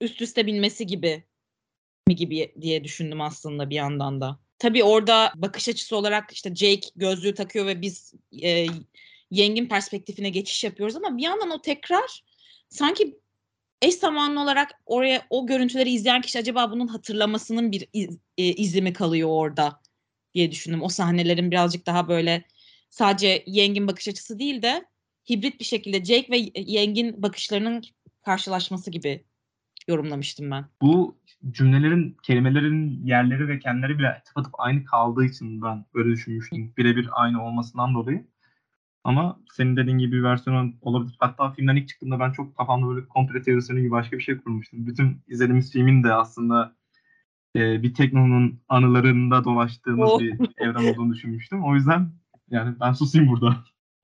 üst 0.00 0.22
üste 0.22 0.46
binmesi 0.46 0.86
gibi 0.86 1.24
mi 2.08 2.16
gibi 2.16 2.54
diye 2.60 2.84
düşündüm 2.84 3.20
aslında 3.20 3.70
bir 3.70 3.76
yandan 3.76 4.20
da. 4.20 4.38
Tabii 4.58 4.84
orada 4.84 5.32
bakış 5.36 5.68
açısı 5.68 5.96
olarak 5.96 6.32
işte 6.32 6.54
Jake 6.54 6.88
gözlüğü 6.96 7.34
takıyor 7.34 7.66
ve 7.66 7.82
biz 7.82 8.14
e, 8.42 8.66
Yeng'in 9.30 9.68
perspektifine 9.68 10.30
geçiş 10.30 10.64
yapıyoruz 10.64 10.96
ama 10.96 11.16
bir 11.16 11.22
yandan 11.22 11.50
o 11.50 11.62
tekrar 11.62 12.24
sanki 12.68 13.18
eş 13.84 13.94
zamanlı 13.94 14.40
olarak 14.40 14.70
oraya 14.86 15.22
o 15.30 15.46
görüntüleri 15.46 15.90
izleyen 15.90 16.20
kişi 16.20 16.38
acaba 16.38 16.70
bunun 16.70 16.86
hatırlamasının 16.86 17.72
bir 17.72 17.88
iz, 17.92 18.18
e, 18.38 18.44
izi 18.44 18.82
mi 18.82 18.92
kalıyor 18.92 19.28
orada 19.32 19.80
diye 20.34 20.50
düşündüm. 20.50 20.82
O 20.82 20.88
sahnelerin 20.88 21.50
birazcık 21.50 21.86
daha 21.86 22.08
böyle 22.08 22.44
sadece 22.90 23.44
Yeng'in 23.46 23.86
bakış 23.86 24.08
açısı 24.08 24.38
değil 24.38 24.62
de 24.62 24.84
hibrit 25.30 25.60
bir 25.60 25.64
şekilde 25.64 26.04
Jake 26.04 26.32
ve 26.32 26.50
Yeng'in 26.60 27.22
bakışlarının 27.22 27.82
karşılaşması 28.22 28.90
gibi 28.90 29.24
yorumlamıştım 29.88 30.50
ben. 30.50 30.64
Bu 30.80 31.18
cümlelerin, 31.50 32.16
kelimelerin 32.22 33.06
yerleri 33.06 33.48
ve 33.48 33.58
kendileri 33.58 33.98
bile 33.98 34.22
tıpatıp 34.26 34.52
aynı 34.58 34.84
kaldığı 34.84 35.24
için 35.24 35.62
ben 35.62 35.84
böyle 35.94 36.10
düşünmüştüm. 36.10 36.72
Birebir 36.76 37.08
aynı 37.12 37.44
olmasından 37.46 37.94
dolayı. 37.94 38.26
Ama 39.04 39.40
senin 39.52 39.76
dediğin 39.76 39.98
gibi 39.98 40.16
bir 40.16 40.22
versiyon 40.22 40.74
olabilir. 40.82 41.16
Hatta 41.18 41.52
filmden 41.52 41.76
ilk 41.76 41.88
çıktığında 41.88 42.20
ben 42.20 42.32
çok 42.32 42.56
kafamda 42.56 42.88
böyle 42.88 43.08
komple 43.08 43.42
teorisyonu 43.42 43.80
gibi 43.80 43.90
başka 43.90 44.18
bir 44.18 44.22
şey 44.22 44.38
kurmuştum. 44.38 44.86
Bütün 44.86 45.22
izlediğimiz 45.28 45.72
filmin 45.72 46.04
de 46.04 46.14
aslında 46.14 46.76
e, 47.56 47.82
bir 47.82 47.94
teknonun 47.94 48.60
anılarında 48.68 49.44
dolaştığımız 49.44 50.10
oh. 50.10 50.20
bir 50.20 50.38
evren 50.58 50.92
olduğunu 50.92 51.14
düşünmüştüm. 51.14 51.64
O 51.64 51.74
yüzden 51.74 52.10
yani 52.50 52.74
ben 52.80 52.92
susayım 52.92 53.28
burada. 53.28 53.56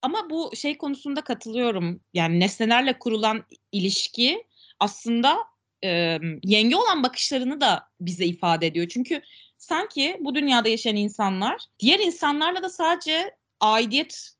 Ama 0.02 0.30
bu 0.30 0.50
şey 0.56 0.78
konusunda 0.78 1.20
katılıyorum. 1.20 2.00
Yani 2.14 2.40
nesnelerle 2.40 2.98
kurulan 2.98 3.44
ilişki 3.72 4.44
aslında 4.80 5.36
e, 5.84 6.18
yenge 6.42 6.76
olan 6.76 7.02
bakışlarını 7.02 7.60
da 7.60 7.88
bize 8.00 8.24
ifade 8.24 8.66
ediyor. 8.66 8.88
Çünkü 8.88 9.22
sanki 9.58 10.16
bu 10.20 10.34
dünyada 10.34 10.68
yaşayan 10.68 10.96
insanlar 10.96 11.66
diğer 11.78 11.98
insanlarla 11.98 12.62
da 12.62 12.68
sadece 12.68 13.34
aidiyet 13.60 14.39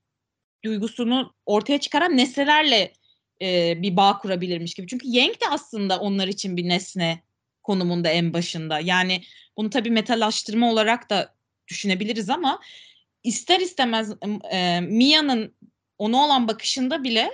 duygusunu 0.65 1.35
ortaya 1.47 1.81
çıkaran 1.81 2.17
nesnelerle 2.17 2.93
e, 3.43 3.83
bir 3.83 3.97
bağ 3.97 4.19
kurabilirmiş 4.19 4.75
gibi. 4.75 4.87
Çünkü 4.87 5.09
Yang 5.09 5.41
de 5.41 5.49
aslında 5.51 6.01
onlar 6.01 6.29
için 6.29 6.57
bir 6.57 6.69
nesne 6.69 7.23
konumunda 7.63 8.09
en 8.09 8.33
başında. 8.33 8.81
Yani 8.81 9.23
bunu 9.57 9.71
tabii 9.71 9.91
metalaştırma 9.91 10.71
olarak 10.71 11.11
da 11.11 11.35
düşünebiliriz 11.69 12.31
ama 12.31 12.61
ister 13.25 13.61
istemez 13.61 14.13
e, 14.53 14.81
Mia'nın 14.81 15.55
ona 15.99 16.25
olan 16.25 16.49
bakışında 16.49 17.05
bile 17.05 17.31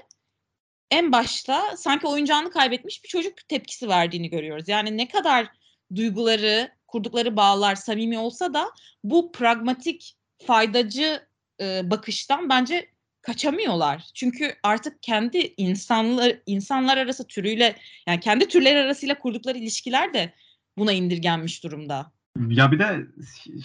en 0.90 1.12
başta 1.12 1.76
sanki 1.76 2.06
oyuncağını 2.06 2.50
kaybetmiş 2.50 3.04
bir 3.04 3.08
çocuk 3.08 3.48
tepkisi 3.48 3.88
verdiğini 3.88 4.30
görüyoruz. 4.30 4.68
Yani 4.68 4.96
ne 4.96 5.08
kadar 5.08 5.48
duyguları, 5.94 6.72
kurdukları 6.86 7.36
bağlar 7.36 7.74
samimi 7.74 8.18
olsa 8.18 8.54
da 8.54 8.70
bu 9.04 9.32
pragmatik 9.32 10.16
faydacı 10.46 11.26
e, 11.60 11.90
bakıştan 11.90 12.48
bence 12.48 12.88
kaçamıyorlar. 13.26 14.04
Çünkü 14.14 14.54
artık 14.62 15.02
kendi 15.02 15.54
insanlar 15.56 16.32
insanlar 16.46 16.96
arası 16.96 17.26
türüyle 17.26 17.76
yani 18.06 18.20
kendi 18.20 18.48
türler 18.48 18.76
arasıyla 18.76 19.18
kurdukları 19.18 19.58
ilişkiler 19.58 20.14
de 20.14 20.32
buna 20.78 20.92
indirgenmiş 20.92 21.64
durumda. 21.64 22.12
Ya 22.48 22.72
bir 22.72 22.78
de 22.78 23.06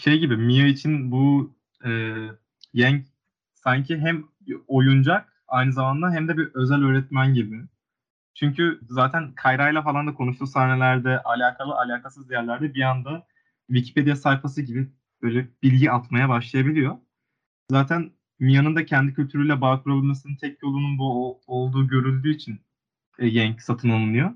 şey 0.02 0.20
gibi 0.20 0.38
Mia 0.38 0.66
için 0.66 1.12
bu 1.12 1.56
e, 1.86 2.14
Yang 2.74 3.06
sanki 3.54 3.98
hem 3.98 4.24
oyuncak 4.68 5.44
aynı 5.48 5.74
zamanda 5.74 6.12
hem 6.12 6.28
de 6.28 6.38
bir 6.38 6.52
özel 6.54 6.84
öğretmen 6.84 7.34
gibi. 7.34 7.62
Çünkü 8.34 8.80
zaten 8.90 9.34
Kayra 9.36 9.70
ile 9.70 9.82
falan 9.82 10.08
da 10.08 10.14
konuştuğu 10.14 10.48
sahnelerde 10.48 11.20
alakalı 11.24 11.74
alakasız 11.74 12.32
yerlerde 12.32 12.74
bir 12.74 12.82
anda 12.82 13.28
Wikipedia 13.68 14.16
sayfası 14.16 14.62
gibi 14.62 14.88
böyle 15.22 15.48
bilgi 15.64 15.92
atmaya 15.92 16.30
başlayabiliyor. 16.30 16.98
Zaten 17.72 18.12
Mia'nın 18.42 18.76
da 18.76 18.86
kendi 18.86 19.14
kültürüyle 19.14 19.62
bağ 19.62 19.84
kurabilmesinin 19.84 20.36
tek 20.36 20.64
yolunun 20.64 20.98
bu 20.98 21.42
olduğu 21.48 21.88
görüldüğü 21.88 22.36
için 22.36 22.60
e, 23.20 23.28
Yank 23.28 23.62
satın 23.62 23.90
alınıyor. 23.90 24.32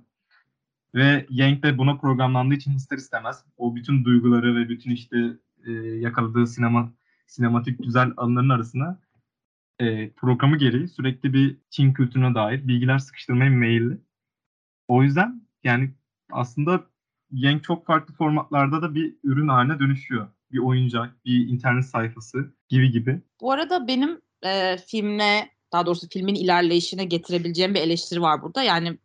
Ve 0.95 1.25
Yank 1.29 1.63
de 1.63 1.77
buna 1.77 1.97
programlandığı 1.97 2.53
için 2.53 2.75
ister 2.75 2.97
istemez 2.97 3.45
o 3.57 3.75
bütün 3.75 4.05
duyguları 4.05 4.55
ve 4.55 4.69
bütün 4.69 4.91
işte 4.91 5.17
e, 5.65 5.71
yakaladığı 5.74 6.47
sinema 6.47 6.93
sinematik 7.27 7.83
güzel 7.83 8.13
anların 8.17 8.50
arasına 8.50 9.00
e, 9.79 10.09
programı 10.12 10.57
gereği 10.57 10.88
sürekli 10.88 11.33
bir 11.33 11.57
Çin 11.69 11.93
kültürüne 11.93 12.35
dair 12.35 12.67
bilgiler 12.67 13.00
sıkıştırmaya 13.00 13.50
meyilli. 13.50 13.97
O 14.88 15.03
yüzden 15.03 15.41
yani 15.63 15.93
aslında 16.31 16.85
Yank 17.31 17.63
çok 17.63 17.85
farklı 17.85 18.13
formatlarda 18.13 18.81
da 18.81 18.95
bir 18.95 19.15
ürün 19.24 19.47
haline 19.47 19.79
dönüşüyor. 19.79 20.27
Bir 20.51 20.59
oyuncak, 20.59 21.25
bir 21.25 21.47
internet 21.47 21.85
sayfası 21.85 22.54
gibi 22.69 22.91
gibi. 22.91 23.22
Bu 23.41 23.51
arada 23.51 23.88
benim 23.88 24.22
e, 24.45 24.77
filmle, 24.77 25.50
daha 25.72 25.86
doğrusu 25.86 26.10
filmin 26.10 26.36
ilerleyişine 26.36 27.05
getirebileceğim 27.05 27.74
bir 27.74 27.81
eleştiri 27.81 28.22
var 28.22 28.41
burada. 28.41 28.63
Yani 28.63 28.98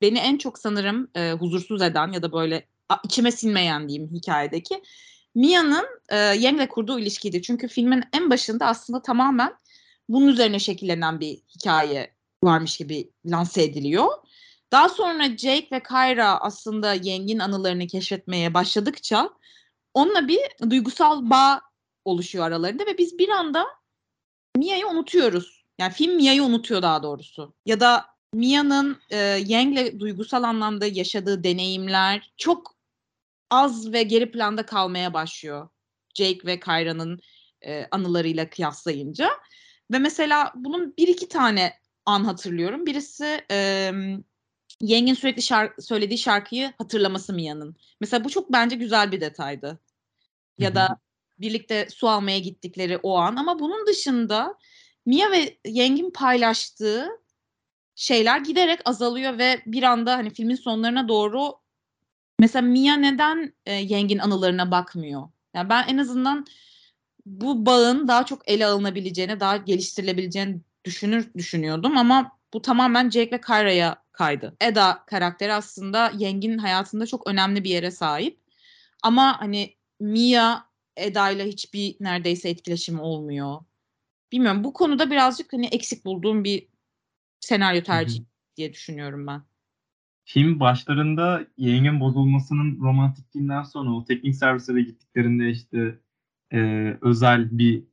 beni 0.00 0.18
en 0.18 0.38
çok 0.38 0.58
sanırım 0.58 1.10
e, 1.14 1.32
huzursuz 1.32 1.82
eden 1.82 2.12
ya 2.12 2.22
da 2.22 2.32
böyle 2.32 2.66
içime 3.04 3.32
sinmeyen 3.32 3.88
diyeyim 3.88 4.10
hikayedeki 4.12 4.82
Mia'nın 5.34 5.86
e, 6.08 6.16
Yeng'le 6.16 6.68
kurduğu 6.68 6.98
ilişkiydi. 6.98 7.42
Çünkü 7.42 7.68
filmin 7.68 8.04
en 8.12 8.30
başında 8.30 8.66
aslında 8.66 9.02
tamamen 9.02 9.54
bunun 10.08 10.28
üzerine 10.28 10.58
şekillenen 10.58 11.20
bir 11.20 11.40
hikaye 11.56 12.14
varmış 12.44 12.76
gibi 12.76 13.10
lanse 13.26 13.62
ediliyor. 13.62 14.08
Daha 14.72 14.88
sonra 14.88 15.24
Jake 15.24 15.68
ve 15.72 15.82
Kyra 15.82 16.40
aslında 16.40 16.94
Yeng'in 16.94 17.38
anılarını 17.38 17.86
keşfetmeye 17.86 18.54
başladıkça 18.54 19.30
onunla 19.94 20.28
bir 20.28 20.40
duygusal 20.70 21.30
bağ 21.30 21.60
oluşuyor 22.04 22.46
aralarında 22.46 22.86
ve 22.86 22.98
biz 22.98 23.18
bir 23.18 23.28
anda 23.28 23.66
Mia'yı 24.56 24.86
unutuyoruz. 24.86 25.64
Yani 25.78 25.92
film 25.92 26.14
Mia'yı 26.16 26.42
unutuyor 26.42 26.82
daha 26.82 27.02
doğrusu. 27.02 27.54
Ya 27.66 27.80
da 27.80 28.06
Mia'nın 28.34 28.98
e, 29.10 29.16
Yang'le 29.46 30.00
duygusal 30.00 30.42
anlamda 30.42 30.86
yaşadığı 30.86 31.44
deneyimler 31.44 32.32
çok 32.36 32.74
az 33.50 33.92
ve 33.92 34.02
geri 34.02 34.30
planda 34.30 34.66
kalmaya 34.66 35.14
başlıyor. 35.14 35.68
Jake 36.14 36.46
ve 36.46 36.60
Kyra'nın 36.60 37.20
e, 37.62 37.86
anılarıyla 37.90 38.50
kıyaslayınca. 38.50 39.30
Ve 39.92 39.98
mesela 39.98 40.52
bunun 40.54 40.96
bir 40.96 41.08
iki 41.08 41.28
tane 41.28 41.72
an 42.06 42.24
hatırlıyorum. 42.24 42.86
Birisi 42.86 43.44
e, 43.50 43.90
Yeng'in 44.80 45.14
sürekli 45.14 45.42
şarkı, 45.42 45.82
söylediği 45.82 46.18
şarkıyı 46.18 46.72
hatırlaması 46.78 47.32
Mia'nın. 47.32 47.76
Mesela 48.00 48.24
bu 48.24 48.30
çok 48.30 48.52
bence 48.52 48.76
güzel 48.76 49.12
bir 49.12 49.20
detaydı. 49.20 49.78
Ya 50.58 50.74
da 50.74 50.98
birlikte 51.40 51.88
su 51.90 52.08
almaya 52.08 52.38
gittikleri 52.38 52.98
o 53.02 53.16
an. 53.16 53.36
Ama 53.36 53.58
bunun 53.58 53.86
dışında 53.86 54.54
Mia 55.06 55.30
ve 55.30 55.58
Yeng'in 55.64 56.10
paylaştığı 56.10 57.08
şeyler 57.94 58.40
giderek 58.40 58.80
azalıyor 58.84 59.38
ve 59.38 59.62
bir 59.66 59.82
anda 59.82 60.16
hani 60.16 60.30
filmin 60.30 60.54
sonlarına 60.54 61.08
doğru 61.08 61.54
mesela 62.38 62.62
Mia 62.62 62.96
neden 62.96 63.54
e, 63.66 63.72
Yeng'in 63.72 64.18
anılarına 64.18 64.70
bakmıyor? 64.70 65.28
Yani 65.54 65.68
ben 65.68 65.88
en 65.88 65.98
azından 65.98 66.46
bu 67.26 67.66
bağın 67.66 68.08
daha 68.08 68.26
çok 68.26 68.48
ele 68.48 68.66
alınabileceğini, 68.66 69.40
daha 69.40 69.56
geliştirilebileceğini 69.56 70.60
düşünür 70.84 71.34
düşünüyordum 71.36 71.96
ama 71.96 72.38
bu 72.52 72.62
tamamen 72.62 73.10
Jake 73.10 73.30
ve 73.30 73.40
Kyra'ya 73.40 74.02
kaydı. 74.12 74.56
Eda 74.60 75.04
karakteri 75.06 75.52
aslında 75.52 76.12
Yeng'in 76.16 76.58
hayatında 76.58 77.06
çok 77.06 77.26
önemli 77.26 77.64
bir 77.64 77.70
yere 77.70 77.90
sahip. 77.90 78.40
Ama 79.02 79.40
hani 79.40 79.76
Mia 80.00 80.69
Eda 81.00 81.30
ile 81.30 81.48
hiçbir 81.48 81.96
neredeyse 82.00 82.48
etkileşimi 82.48 83.00
olmuyor. 83.00 83.58
Bilmiyorum 84.32 84.64
bu 84.64 84.72
konuda 84.72 85.10
birazcık 85.10 85.52
hani 85.52 85.66
eksik 85.66 86.04
bulduğum 86.04 86.44
bir 86.44 86.66
senaryo 87.40 87.82
tercih 87.82 88.24
diye 88.56 88.72
düşünüyorum 88.72 89.26
ben. 89.26 89.42
Film 90.24 90.60
başlarında 90.60 91.46
Yeng'in 91.56 92.00
bozulmasının 92.00 92.80
romantikliğinden 92.80 93.62
sonra 93.62 93.90
o 93.90 94.04
teknik 94.04 94.36
servislere 94.36 94.82
gittiklerinde 94.82 95.50
işte 95.50 95.98
e, 96.52 96.58
özel 97.00 97.58
bir 97.58 97.84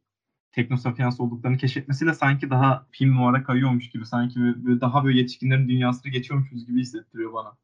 teknosafiyans 0.52 1.20
olduklarını 1.20 1.58
keşfetmesiyle 1.58 2.14
sanki 2.14 2.50
daha 2.50 2.88
film 2.92 3.16
numara 3.16 3.44
kayıyormuş 3.44 3.90
gibi 3.90 4.06
sanki 4.06 4.40
böyle 4.40 4.82
daha 4.82 5.06
böyle 5.06 5.20
yetişkinlerin 5.20 5.70
dünyasına 5.70 6.12
geçiyormuşuz 6.12 6.66
gibi 6.66 6.82
hissettiriyor 6.82 7.34
bana. 7.34 7.58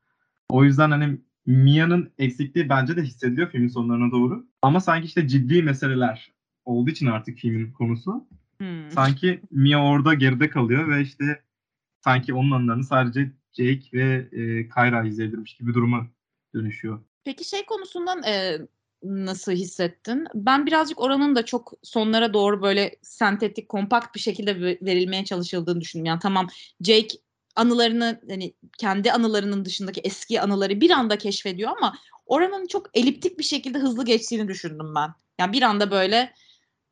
O 0.49 0.63
yüzden 0.63 0.91
hani 0.91 1.17
Mia'nın 1.45 2.11
eksikliği 2.17 2.69
bence 2.69 2.97
de 2.97 3.01
hissediliyor 3.01 3.51
filmin 3.51 3.67
sonlarına 3.67 4.11
doğru. 4.11 4.45
Ama 4.61 4.79
sanki 4.79 5.05
işte 5.05 5.27
ciddi 5.27 5.63
meseleler 5.63 6.31
olduğu 6.65 6.89
için 6.89 7.07
artık 7.07 7.37
filmin 7.37 7.71
konusu. 7.71 8.27
Hmm. 8.57 8.91
Sanki 8.91 9.41
Mia 9.51 9.85
orada 9.85 10.13
geride 10.13 10.49
kalıyor 10.49 10.89
ve 10.89 11.01
işte 11.01 11.43
sanki 12.03 12.33
onun 12.33 12.51
anılarını 12.51 12.83
sadece 12.83 13.31
Jake 13.51 13.83
ve 13.93 14.27
e, 14.31 14.69
Kyra 14.69 15.03
izleyebilirmiş 15.03 15.57
gibi 15.57 15.73
duruma 15.73 16.07
dönüşüyor. 16.55 16.99
Peki 17.23 17.49
şey 17.49 17.65
konusundan 17.65 18.23
e, 18.23 18.57
nasıl 19.03 19.51
hissettin? 19.51 20.27
Ben 20.35 20.65
birazcık 20.65 21.01
oranın 21.01 21.35
da 21.35 21.45
çok 21.45 21.73
sonlara 21.81 22.33
doğru 22.33 22.61
böyle 22.61 22.95
sentetik, 23.01 23.69
kompakt 23.69 24.15
bir 24.15 24.19
şekilde 24.19 24.59
verilmeye 24.81 25.25
çalışıldığını 25.25 25.81
düşündüm. 25.81 26.05
Yani 26.05 26.19
tamam 26.19 26.47
Jake 26.81 27.17
anılarını 27.55 28.21
hani 28.29 28.53
kendi 28.77 29.11
anılarının 29.11 29.65
dışındaki 29.65 30.01
eski 30.01 30.41
anıları 30.41 30.81
bir 30.81 30.89
anda 30.91 31.17
keşfediyor 31.17 31.71
ama 31.77 31.97
oranın 32.25 32.67
çok 32.67 32.89
eliptik 32.93 33.39
bir 33.39 33.43
şekilde 33.43 33.79
hızlı 33.79 34.05
geçtiğini 34.05 34.47
düşündüm 34.47 34.95
ben. 34.95 35.13
Yani 35.39 35.53
bir 35.53 35.61
anda 35.61 35.91
böyle 35.91 36.33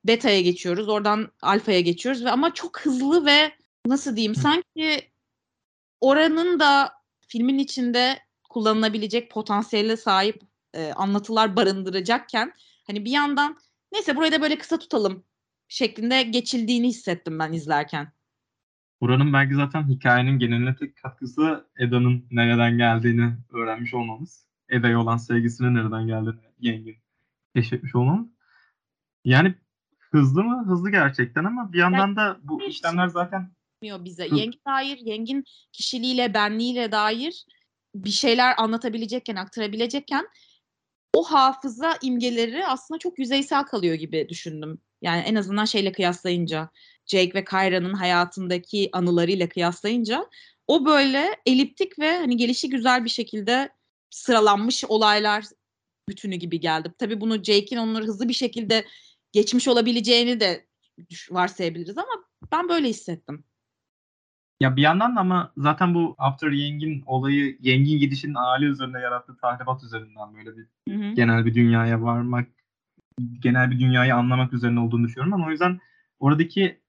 beta'ya 0.05 0.41
geçiyoruz, 0.41 0.89
oradan 0.89 1.31
alfaya 1.41 1.81
geçiyoruz 1.81 2.25
ve 2.25 2.31
ama 2.31 2.53
çok 2.53 2.79
hızlı 2.79 3.25
ve 3.25 3.51
nasıl 3.85 4.15
diyeyim 4.15 4.35
sanki 4.35 5.11
oranın 6.01 6.59
da 6.59 6.93
filmin 7.27 7.57
içinde 7.57 8.19
kullanılabilecek 8.49 9.31
potansiyele 9.31 9.97
sahip 9.97 10.41
e, 10.73 10.93
anlatılar 10.93 11.55
barındıracakken 11.55 12.53
hani 12.87 13.05
bir 13.05 13.11
yandan 13.11 13.59
neyse 13.91 14.15
burayı 14.15 14.31
da 14.31 14.41
böyle 14.41 14.57
kısa 14.57 14.79
tutalım 14.79 15.23
şeklinde 15.67 16.23
geçildiğini 16.23 16.87
hissettim 16.87 17.39
ben 17.39 17.53
izlerken. 17.53 18.13
Buranın 19.01 19.33
belki 19.33 19.55
zaten 19.55 19.89
hikayenin 19.89 20.39
geneline 20.39 20.75
tek 20.75 20.95
katkısı 20.95 21.67
Eda'nın 21.79 22.25
nereden 22.31 22.77
geldiğini 22.77 23.33
öğrenmiş 23.53 23.93
olmamız. 23.93 24.45
Eda'ya 24.69 24.99
olan 24.99 25.17
sevgisinin 25.17 25.75
nereden 25.75 26.07
geldiğini 26.07 26.39
yengin 26.59 26.97
keşfetmiş 27.55 27.95
olmamız. 27.95 28.27
Yani 29.25 29.55
hızlı 29.99 30.43
mı? 30.43 30.65
Hızlı 30.67 30.91
gerçekten 30.91 31.43
ama 31.43 31.73
bir 31.73 31.77
yandan 31.77 32.15
da 32.15 32.39
bu 32.43 32.63
işlemler 32.63 33.07
zaten 33.07 33.51
bize. 33.83 34.27
Yengin 34.31 34.61
dair, 34.67 34.97
yengin 34.97 35.43
kişiliğiyle, 35.71 36.33
benliğiyle 36.33 36.91
dair 36.91 37.45
bir 37.95 38.09
şeyler 38.09 38.55
anlatabilecekken, 38.57 39.35
aktarabilecekken 39.35 40.27
o 41.13 41.23
hafıza 41.23 41.97
imgeleri 42.01 42.65
aslında 42.65 42.99
çok 42.99 43.19
yüzeysel 43.19 43.63
kalıyor 43.63 43.95
gibi 43.95 44.29
düşündüm. 44.29 44.81
Yani 45.01 45.21
en 45.21 45.35
azından 45.35 45.65
şeyle 45.65 45.91
kıyaslayınca 45.91 46.69
Jake 47.11 47.33
ve 47.33 47.43
Kyra'nın 47.43 47.93
hayatındaki 47.93 48.89
anılarıyla 48.93 49.49
kıyaslayınca 49.49 50.25
o 50.67 50.85
böyle 50.85 51.29
eliptik 51.45 51.99
ve 51.99 52.17
hani 52.17 52.37
gelişi 52.37 52.69
güzel 52.69 53.05
bir 53.05 53.09
şekilde 53.09 53.69
sıralanmış 54.09 54.85
olaylar 54.85 55.45
bütünü 56.09 56.35
gibi 56.35 56.59
geldi. 56.59 56.93
Tabii 56.97 57.21
bunu 57.21 57.43
Jake'in 57.43 57.77
onları 57.77 58.05
hızlı 58.05 58.29
bir 58.29 58.33
şekilde 58.33 58.85
geçmiş 59.31 59.67
olabileceğini 59.67 60.39
de 60.39 60.65
varsayabiliriz 61.29 61.97
ama 61.97 62.25
ben 62.51 62.69
böyle 62.69 62.87
hissettim. 62.87 63.43
Ya 64.59 64.75
bir 64.75 64.81
yandan 64.81 65.15
da 65.15 65.19
ama 65.19 65.53
zaten 65.57 65.93
bu 65.93 66.15
After 66.17 66.51
Yeng'in 66.51 67.03
olayı 67.05 67.57
Yeng'in 67.59 67.99
gidişinin 67.99 68.35
aile 68.37 68.65
üzerinde 68.65 68.99
yarattığı 68.99 69.37
tahribat 69.37 69.83
üzerinden 69.83 70.33
böyle 70.37 70.57
bir 70.57 70.67
hı 70.89 70.95
hı. 70.95 71.13
genel 71.13 71.45
bir 71.45 71.55
dünyaya 71.55 72.01
varmak, 72.01 72.47
genel 73.39 73.71
bir 73.71 73.79
dünyayı 73.79 74.15
anlamak 74.15 74.53
üzerine 74.53 74.79
olduğunu 74.79 75.07
düşünüyorum 75.07 75.33
ama 75.33 75.47
o 75.47 75.51
yüzden 75.51 75.79
oradaki 76.19 76.80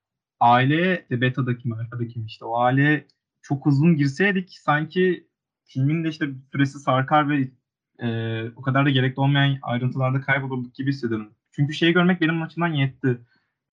aileye 0.43 1.07
de 1.11 1.21
beta'daki 1.21 1.69
mi 1.69 1.75
alfa'daki 1.75 2.19
mi 2.19 2.27
işte 2.27 2.45
o 2.45 2.59
aileye 2.59 3.07
çok 3.43 3.67
uzun 3.67 3.97
girseydik 3.97 4.51
sanki 4.51 5.27
filmin 5.65 6.05
de 6.05 6.09
işte 6.09 6.29
süresi 6.53 6.79
sarkar 6.79 7.29
ve 7.29 7.49
e, 7.99 8.51
o 8.57 8.63
kadar 8.63 8.87
da 8.87 8.91
gerekli 8.91 9.21
olmayan 9.21 9.59
ayrıntılarda 9.63 10.21
kaybolurduk 10.21 10.75
gibi 10.75 10.91
hissediyorum. 10.91 11.35
Çünkü 11.53 11.75
şeyi 11.75 11.93
görmek 11.93 12.21
benim 12.21 12.43
açımdan 12.43 12.69
yetti. 12.69 13.21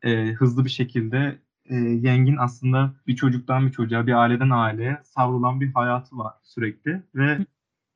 e, 0.03 0.33
hızlı 0.33 0.65
bir 0.65 0.69
şekilde 0.69 1.39
e, 1.65 1.75
Yeng'in 1.75 2.37
aslında 2.37 2.93
bir 3.07 3.15
çocuktan 3.15 3.67
bir 3.67 3.71
çocuğa, 3.71 4.07
bir 4.07 4.13
aileden 4.13 4.49
aileye 4.49 4.99
savrulan 5.03 5.61
bir 5.61 5.73
hayatı 5.73 6.17
var 6.17 6.33
sürekli. 6.43 7.03
Ve 7.15 7.45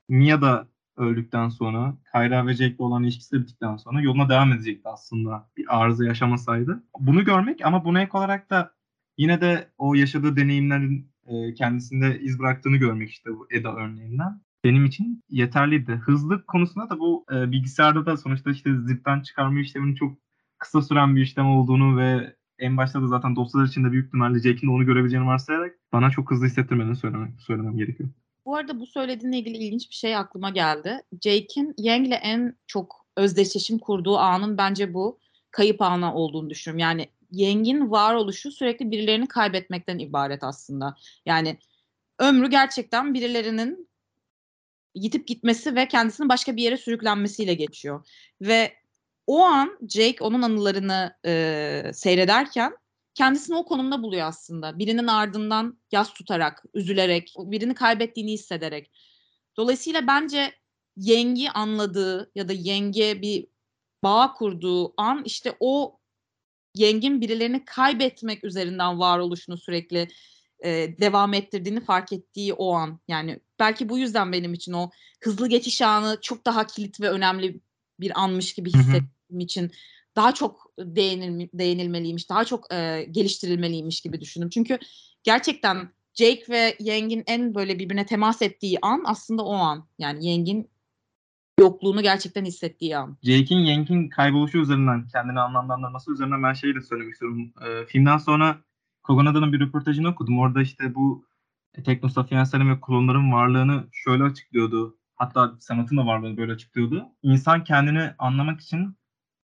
Mia 0.10 0.42
da 0.42 0.68
öldükten 0.98 1.50
sonra, 1.50 1.98
Kayra 2.12 2.48
ve 2.48 2.54
Jake'le 2.54 2.84
olan 2.84 3.04
ilişkisi 3.04 3.42
bittikten 3.42 3.78
sonra 3.78 4.02
yoluna 4.02 4.30
devam 4.30 4.54
edecekti 4.54 4.90
aslında 4.90 5.50
bir 5.58 5.82
arıza 5.82 6.06
yaşamasaydı. 6.06 6.84
Bunu 7.00 7.26
görmek 7.26 7.66
ama 7.66 7.86
buna 7.86 8.02
ek 8.02 8.12
olarak 8.14 8.50
da 8.50 8.74
yine 9.18 9.42
de 9.42 9.68
o 9.78 9.94
yaşadığı 9.94 10.36
deneyimlerin 10.36 11.12
e, 11.28 11.54
kendisinde 11.54 12.20
iz 12.20 12.40
bıraktığını 12.40 12.78
görmek 12.78 13.10
işte 13.10 13.30
bu 13.30 13.48
Eda 13.52 13.76
örneğinden 13.76 14.42
benim 14.64 14.86
için 14.86 15.24
yeterliydi. 15.30 15.92
Hızlı 15.92 16.46
konusunda 16.46 16.90
da 16.90 17.00
bu 17.00 17.26
e, 17.32 17.52
bilgisayarda 17.52 18.06
da 18.06 18.18
sonuçta 18.18 18.52
işte 18.52 18.70
zipten 18.78 19.22
çıkarma 19.22 19.60
işleminin 19.60 19.96
çok 19.96 20.18
kısa 20.58 20.82
süren 20.82 21.16
bir 21.16 21.22
işlem 21.22 21.46
olduğunu 21.46 21.98
ve 21.98 22.36
en 22.60 22.78
başta 22.78 23.02
da 23.02 23.08
zaten 23.08 23.36
dosyalar 23.36 23.68
içinde 23.68 23.92
büyük 23.92 24.08
ihtimalle 24.08 24.40
Jake'in 24.40 24.72
onu 24.72 24.86
görebileceğini 24.86 25.28
varsayarak 25.28 25.76
bana 25.94 26.10
çok 26.10 26.32
hızlı 26.32 26.46
hissettirmediğini 26.46 26.96
söylemem, 26.96 27.36
söylemem 27.40 27.78
gerekiyor. 27.78 28.10
Bu 28.46 28.56
arada 28.56 28.80
bu 28.80 28.86
söylediğinle 28.86 29.38
ilgili 29.38 29.58
ilginç 29.58 29.90
bir 29.90 29.96
şey 29.96 30.16
aklıma 30.16 30.50
geldi. 30.50 31.02
Jake'in 31.22 31.74
Yang'le 31.78 32.20
en 32.22 32.56
çok 32.68 33.06
özdeşleşim 33.18 33.80
kurduğu 33.80 34.18
anın 34.18 34.58
bence 34.58 34.94
bu 34.94 35.20
kayıp 35.52 35.82
anı 35.82 36.16
olduğunu 36.16 36.50
düşünüyorum. 36.50 36.80
Yani 36.80 37.10
Yang'in 37.32 37.92
varoluşu 37.92 38.52
sürekli 38.52 38.92
birilerini 38.92 39.28
kaybetmekten 39.28 40.00
ibaret 40.00 40.44
aslında. 40.44 40.96
Yani 41.26 41.58
ömrü 42.20 42.50
gerçekten 42.50 43.14
birilerinin 43.14 43.90
yitip 44.96 45.28
gitmesi 45.28 45.76
ve 45.76 45.88
kendisinin 45.88 46.30
başka 46.30 46.56
bir 46.56 46.64
yere 46.64 46.78
sürüklenmesiyle 46.78 47.54
geçiyor. 47.54 48.08
Ve 48.42 48.74
o 49.28 49.44
an 49.44 49.78
Jake 49.90 50.24
onun 50.24 50.42
anılarını 50.42 51.16
e, 51.26 51.92
seyrederken 51.94 52.78
kendisini 53.16 53.56
o 53.56 53.66
konumda 53.66 54.04
buluyor 54.04 54.28
aslında. 54.28 54.80
Birinin 54.80 55.08
ardından 55.08 55.78
yas 55.92 56.14
tutarak, 56.14 56.64
üzülerek, 56.74 57.34
birini 57.38 57.74
kaybettiğini 57.76 58.32
hissederek. 58.32 58.92
Dolayısıyla 59.58 60.08
bence 60.08 60.52
yengi 60.98 61.52
anladığı 61.52 62.32
ya 62.36 62.48
da 62.48 62.54
yenge 62.54 63.22
bir 63.22 63.48
bağ 64.04 64.34
kurduğu 64.34 64.94
an 64.98 65.24
işte 65.26 65.58
o 65.60 66.00
yengin 66.76 67.22
birilerini 67.22 67.66
kaybetmek 67.66 68.44
üzerinden 68.44 69.00
varoluşunu 69.00 69.58
sürekli 69.58 70.08
e, 70.64 70.70
devam 71.00 71.34
ettirdiğini 71.34 71.82
fark 71.82 72.14
ettiği 72.14 72.54
o 72.54 72.74
an. 72.74 73.00
Yani 73.08 73.40
belki 73.60 73.90
bu 73.90 73.98
yüzden 73.98 74.32
benim 74.32 74.54
için 74.54 74.74
o 74.74 74.90
hızlı 75.24 75.48
geçiş 75.48 75.82
anı 75.82 76.18
çok 76.22 76.46
daha 76.46 76.68
kilit 76.68 77.02
ve 77.02 77.10
önemli 77.10 77.60
bir 78.00 78.22
anmış 78.24 78.54
gibi 78.54 78.70
hissettiğim 78.74 79.40
için 79.40 79.72
daha 80.16 80.34
çok 80.34 80.74
değinil, 80.80 81.50
değinilmeliymiş, 81.54 82.30
daha 82.30 82.46
çok 82.46 82.74
e, 82.74 83.08
geliştirilmeliymiş 83.12 84.02
gibi 84.02 84.22
düşündüm. 84.22 84.50
Çünkü 84.50 84.80
gerçekten 85.24 85.90
Jake 86.14 86.44
ve 86.50 86.76
Yeng'in 86.80 87.24
en 87.28 87.56
böyle 87.56 87.80
birbirine 87.80 88.06
temas 88.06 88.42
ettiği 88.42 88.78
an 88.82 89.04
aslında 89.06 89.44
o 89.44 89.54
an. 89.54 89.88
Yani 90.00 90.26
Yeng'in 90.26 90.70
yokluğunu 91.60 92.02
gerçekten 92.02 92.46
hissettiği 92.46 92.98
an. 92.98 93.18
Jake'in 93.24 93.60
Yeng'in 93.60 94.10
kayboluşu 94.10 94.58
üzerinden 94.58 95.08
kendini 95.08 95.40
anlamlandırması 95.40 96.14
üzerinden 96.14 96.44
ben 96.44 96.54
şeyi 96.54 96.76
de 96.76 96.82
söylemek 96.82 97.14
istiyorum. 97.14 97.54
E, 97.66 97.86
filmden 97.86 98.18
sonra 98.18 98.58
Kogonada'nın 99.04 99.54
bir 99.54 99.60
röportajını 99.60 100.10
okudum. 100.10 100.40
Orada 100.40 100.62
işte 100.62 100.96
bu 100.96 101.26
e, 101.76 101.84
teknosafiyenslerin 101.84 102.70
ve 102.70 102.82
klonların 102.82 103.32
varlığını 103.32 103.88
şöyle 103.92 104.24
açıklıyordu. 104.24 104.98
Hatta 105.16 105.56
sanatın 105.60 105.98
da 105.98 106.06
varlığını 106.06 106.38
böyle 106.38 106.54
açıklıyordu. 106.54 107.06
İnsan 107.24 107.64
kendini 107.64 108.12
anlamak 108.20 108.62
için 108.62 108.96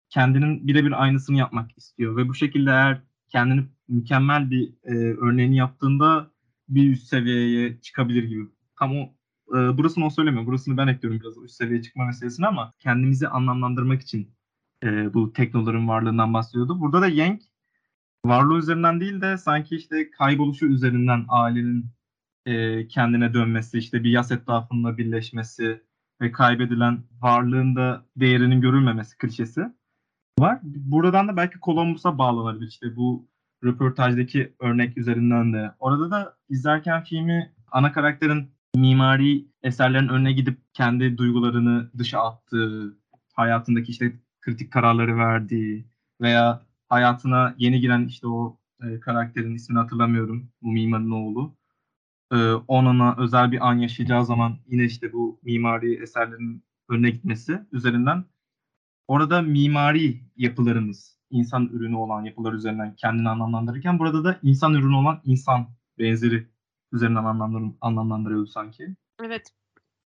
kendinin 0.09 0.67
birebir 0.67 1.03
aynısını 1.03 1.37
yapmak 1.37 1.77
istiyor. 1.77 2.17
Ve 2.17 2.29
bu 2.29 2.33
şekilde 2.33 2.69
eğer 2.69 3.01
kendini 3.29 3.65
mükemmel 3.87 4.51
bir 4.51 4.73
e, 4.83 4.93
örneğini 4.95 5.55
yaptığında 5.55 6.31
bir 6.69 6.91
üst 6.91 7.07
seviyeye 7.07 7.81
çıkabilir 7.81 8.23
gibi. 8.23 8.45
Tam 8.79 8.97
o 8.97 9.13
e, 9.49 9.77
burasını 9.77 10.05
o 10.05 10.09
söylemiyor. 10.09 10.45
Burasını 10.45 10.77
ben 10.77 10.87
ekliyorum 10.87 11.21
biraz 11.21 11.37
üst 11.37 11.55
seviyeye 11.55 11.81
çıkma 11.81 12.05
meselesini 12.05 12.47
ama 12.47 12.73
kendimizi 12.79 13.27
anlamlandırmak 13.27 14.01
için 14.01 14.31
e, 14.83 15.13
bu 15.13 15.33
teknoların 15.33 15.87
varlığından 15.87 16.33
bahsediyordu. 16.33 16.79
Burada 16.81 17.01
da 17.01 17.07
Yang 17.07 17.41
varlığı 18.25 18.57
üzerinden 18.57 18.99
değil 18.99 19.21
de 19.21 19.37
sanki 19.37 19.75
işte 19.75 20.11
kayboluşu 20.11 20.65
üzerinden 20.65 21.25
ailenin 21.27 21.85
e, 22.45 22.87
kendine 22.87 23.33
dönmesi, 23.33 23.77
işte 23.77 24.03
bir 24.03 24.09
yas 24.09 24.31
etrafında 24.31 24.97
birleşmesi 24.97 25.81
ve 26.21 26.31
kaybedilen 26.31 27.03
varlığında 27.21 28.05
değerinin 28.15 28.61
görülmemesi 28.61 29.17
klişesi 29.17 29.61
var. 30.39 30.59
Buradan 30.63 31.27
da 31.27 31.37
belki 31.37 31.59
Columbus'a 31.59 32.17
bağlanabilir 32.17 32.67
işte 32.67 32.95
bu 32.95 33.27
röportajdaki 33.63 34.55
örnek 34.59 34.97
üzerinden 34.97 35.53
de. 35.53 35.71
Orada 35.79 36.11
da 36.11 36.37
izlerken 36.49 37.03
filmi 37.03 37.53
ana 37.71 37.91
karakterin 37.91 38.51
mimari 38.75 39.45
eserlerin 39.63 40.07
önüne 40.07 40.31
gidip 40.31 40.59
kendi 40.73 41.17
duygularını 41.17 41.89
dışa 41.97 42.19
attığı, 42.21 42.97
hayatındaki 43.33 43.91
işte 43.91 44.19
kritik 44.41 44.73
kararları 44.73 45.17
verdiği 45.17 45.85
veya 46.21 46.61
hayatına 46.89 47.55
yeni 47.57 47.81
giren 47.81 48.05
işte 48.05 48.27
o 48.27 48.57
e, 48.83 48.99
karakterin 48.99 49.55
ismini 49.55 49.79
hatırlamıyorum. 49.79 50.51
Bu 50.61 50.71
mimarın 50.71 51.11
oğlu. 51.11 51.55
E, 52.31 52.37
onunla 52.53 53.15
özel 53.17 53.51
bir 53.51 53.69
an 53.69 53.73
yaşayacağı 53.73 54.25
zaman 54.25 54.57
yine 54.67 54.83
işte 54.83 55.13
bu 55.13 55.39
mimari 55.43 56.01
eserlerin 56.03 56.63
önüne 56.89 57.09
gitmesi 57.09 57.61
üzerinden 57.71 58.25
orada 59.07 59.41
mimari 59.41 60.21
yapılarımız 60.37 61.19
insan 61.29 61.65
ürünü 61.65 61.95
olan 61.95 62.23
yapılar 62.23 62.53
üzerinden 62.53 62.95
kendini 62.95 63.29
anlamlandırırken 63.29 63.99
burada 63.99 64.23
da 64.23 64.39
insan 64.43 64.73
ürünü 64.73 64.95
olan 64.95 65.21
insan 65.25 65.67
benzeri 65.99 66.47
üzerinden 66.91 67.23
anlamlandır 67.23 67.75
anlamlandırıyordu 67.81 68.47
sanki. 68.47 68.95
Evet. 69.23 69.51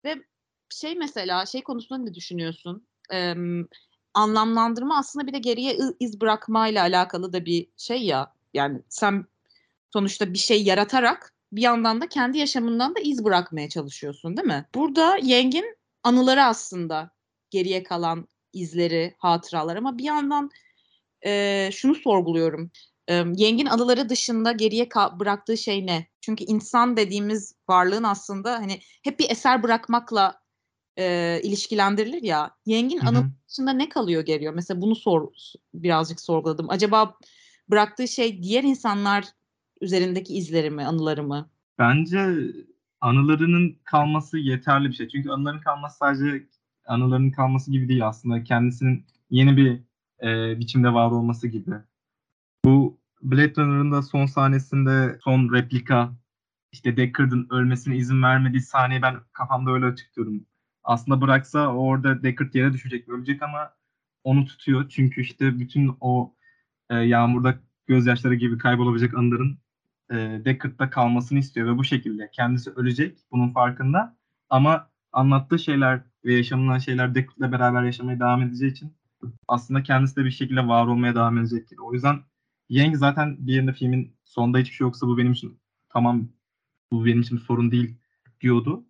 Ve 0.05 0.23
şey 0.71 0.95
mesela 0.95 1.47
şey 1.47 1.63
konusunda 1.63 2.03
ne 2.03 2.15
düşünüyorsun? 2.15 2.87
Ee, 3.13 3.35
anlamlandırma 4.15 4.99
aslında 4.99 5.27
bir 5.27 5.33
de 5.33 5.39
geriye 5.39 5.77
iz 6.01 6.21
bırakmayla 6.21 6.83
alakalı 6.83 7.33
da 7.33 7.45
bir 7.45 7.67
şey 7.77 8.03
ya. 8.03 8.33
Yani 8.55 8.83
sen 8.89 9.25
sonuçta 9.93 10.33
bir 10.33 10.39
şey 10.39 10.63
yaratarak 10.63 11.35
bir 11.53 11.63
yandan 11.63 12.01
da 12.01 12.09
kendi 12.09 12.39
yaşamından 12.39 12.95
da 12.95 13.01
iz 13.01 13.25
bırakmaya 13.25 13.69
çalışıyorsun 13.69 14.37
değil 14.37 14.49
mi? 14.49 14.67
Burada 14.75 15.17
Yeng'in 15.23 15.77
anıları 16.03 16.45
aslında 16.45 17.11
geriye 17.51 17.83
kalan 17.83 18.29
izleri, 18.57 19.15
hatıralar 19.19 19.77
ama 19.77 19.99
bir 19.99 20.05
yandan 20.05 20.51
e, 21.27 21.71
şunu 21.73 21.95
sorguluyorum. 21.95 22.71
E, 23.09 23.15
Yeng'in 23.15 23.67
anıları 23.67 24.09
dışında 24.09 24.53
geriye 24.53 24.89
bıraktığı 25.21 25.57
şey 25.57 25.87
ne? 25.87 26.07
Çünkü 26.21 26.45
insan 26.45 26.97
dediğimiz 26.97 27.55
varlığın 27.69 28.03
aslında 28.03 28.53
hani 28.53 28.81
hep 29.03 29.19
bir 29.19 29.31
eser 29.31 29.63
bırakmakla 29.63 30.41
e, 30.99 31.41
ilişkilendirilir 31.43 32.23
ya. 32.23 32.51
Yeng'in 32.67 32.99
anı 32.99 33.31
dışında 33.49 33.73
ne 33.73 33.89
kalıyor 33.89 34.25
geriye? 34.25 34.51
Mesela 34.51 34.81
bunu 34.81 34.97
sor 34.97 35.29
birazcık 35.75 36.21
sorguladım. 36.21 36.71
Acaba 36.71 37.15
bıraktığı 37.71 38.09
şey 38.09 38.43
diğer 38.43 38.63
insanlar 38.63 39.25
üzerindeki 39.81 40.37
izleri 40.37 40.71
mi, 40.71 40.85
anıları 40.85 41.23
mı? 41.23 41.51
Bence 41.79 42.37
anılarının 43.01 43.79
kalması 43.85 44.39
yeterli 44.39 44.89
bir 44.89 44.95
şey. 44.95 45.09
Çünkü 45.09 45.31
anıların 45.31 45.61
kalması 45.61 45.97
sadece 45.97 46.47
anılarının 46.87 47.31
kalması 47.31 47.71
gibi 47.71 47.89
değil 47.89 48.07
aslında. 48.07 48.45
Kendisinin 48.45 49.07
yeni 49.31 49.57
bir 49.57 49.81
e, 50.23 50.59
biçimde 50.61 50.93
var 50.93 51.11
olması 51.11 51.49
gibi. 51.49 51.71
Bu 52.65 52.99
Blade 53.23 53.55
Runner'ın 53.57 53.93
da 53.93 54.03
son 54.03 54.27
sahnesinde 54.27 55.19
son 55.25 55.53
replika 55.53 56.13
işte 56.73 56.97
Deckard'ın 56.97 57.47
ölmesine 57.51 57.97
izin 57.97 58.23
vermediği 58.23 58.63
sahneyi 58.63 59.03
ben 59.03 59.17
kafamda 59.33 59.71
öyle 59.71 59.87
açıklıyorum. 59.87 60.47
Aslında 60.85 61.21
bıraksa 61.21 61.69
orada 61.69 62.23
Deckard 62.23 62.55
yere 62.55 62.73
düşecek, 62.73 63.09
ölecek 63.09 63.43
ama 63.43 63.73
onu 64.25 64.45
tutuyor. 64.45 64.89
Çünkü 64.89 65.21
işte 65.21 65.59
bütün 65.59 65.97
o 66.01 66.35
e, 66.91 66.95
yağmurda 66.97 67.59
gözyaşları 67.87 68.35
gibi 68.35 68.59
kaybolabilecek 68.59 69.15
anıların 69.15 69.59
e, 70.11 70.15
Deckard'da 70.45 70.91
kalmasını 70.91 71.39
istiyor 71.39 71.67
ve 71.67 71.79
bu 71.79 71.85
şekilde 71.85 72.31
kendisi 72.33 72.71
ölecek 72.71 73.19
bunun 73.33 73.49
farkında 73.53 74.17
ama 74.51 74.91
anlattığı 75.13 75.59
şeyler 75.59 76.01
ve 76.27 76.35
yaşamından 76.35 76.79
şeyler 76.79 77.15
Deckard'la 77.15 77.53
beraber 77.53 77.83
yaşamaya 77.83 78.21
devam 78.21 78.43
edeceği 78.43 78.71
için 78.71 78.93
aslında 79.49 79.83
kendisi 79.83 80.17
de 80.17 80.25
bir 80.25 80.31
şekilde 80.31 80.69
var 80.69 80.87
olmaya 80.87 81.15
devam 81.15 81.39
edecek. 81.39 81.83
O 81.83 81.93
yüzden 81.93 82.21
Yang 82.69 82.97
zaten 82.97 83.47
bir 83.47 83.53
yerinde 83.53 83.73
filmin 83.73 84.17
sonunda 84.25 84.59
hiçbir 84.59 84.75
şey 84.75 84.85
yoksa 84.85 85.07
bu 85.07 85.19
benim 85.19 85.33
için 85.33 85.61
tamam 85.89 86.29
bu 86.91 87.05
benim 87.05 87.21
için 87.21 87.37
sorun 87.37 87.71
değil 87.71 87.97
diyordu. 88.41 88.87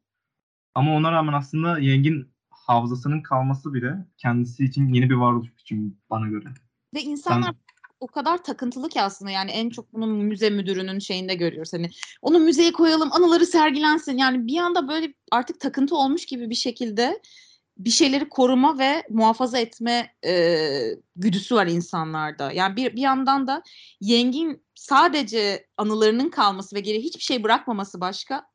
Ama 0.75 0.95
ona 0.95 1.13
rağmen 1.13 1.33
aslında 1.33 1.79
Yang'in 1.79 2.33
hafızasının 2.51 3.23
kalması 3.23 3.75
bile 3.75 4.07
kendisi 4.19 4.65
için 4.65 4.89
yeni 4.89 5.11
bir 5.11 5.15
varoluş 5.15 5.57
biçimi 5.59 5.93
bana 6.11 6.29
göre. 6.29 6.49
Ve 6.95 7.01
insanlar 7.01 7.43
Sen, 7.43 7.55
o 8.01 8.07
kadar 8.07 8.43
takıntılı 8.43 8.89
ki 8.89 9.03
aslında 9.03 9.31
yani 9.31 9.51
en 9.51 9.71
çok 9.71 9.93
bunun 9.93 10.11
müze 10.11 10.51
müdürünün 10.51 10.99
şeyinde 10.99 11.35
görüyoruz. 11.35 11.73
Hani 11.73 11.91
onu 12.23 12.39
müzeye 12.39 12.73
koyalım, 12.73 13.13
anıları 13.13 13.47
sergilensin. 13.47 14.19
Yani 14.19 14.47
bir 14.47 14.59
anda 14.59 14.89
böyle 14.89 15.15
artık 15.33 15.61
takıntı 15.61 15.97
olmuş 15.97 16.27
gibi 16.27 16.51
bir 16.51 16.55
şekilde 16.55 17.21
bir 17.79 17.91
şeyleri 17.91 18.29
koruma 18.29 18.79
ve 18.79 19.07
muhafaza 19.11 19.59
etme 19.59 20.15
e, 20.25 20.59
güdüsü 21.17 21.55
var 21.55 21.67
insanlarda. 21.67 22.53
Yani 22.53 22.77
bir, 22.77 22.97
bir 22.97 23.01
yandan 23.01 23.47
da 23.47 23.63
Yeng'in 24.01 24.65
sadece 24.75 25.67
anılarının 25.77 26.31
kalması 26.31 26.77
ve 26.77 26.81
geri 26.81 27.03
hiçbir 27.03 27.23
şey 27.23 27.43
bırakmaması 27.43 28.01
başka. 28.01 28.47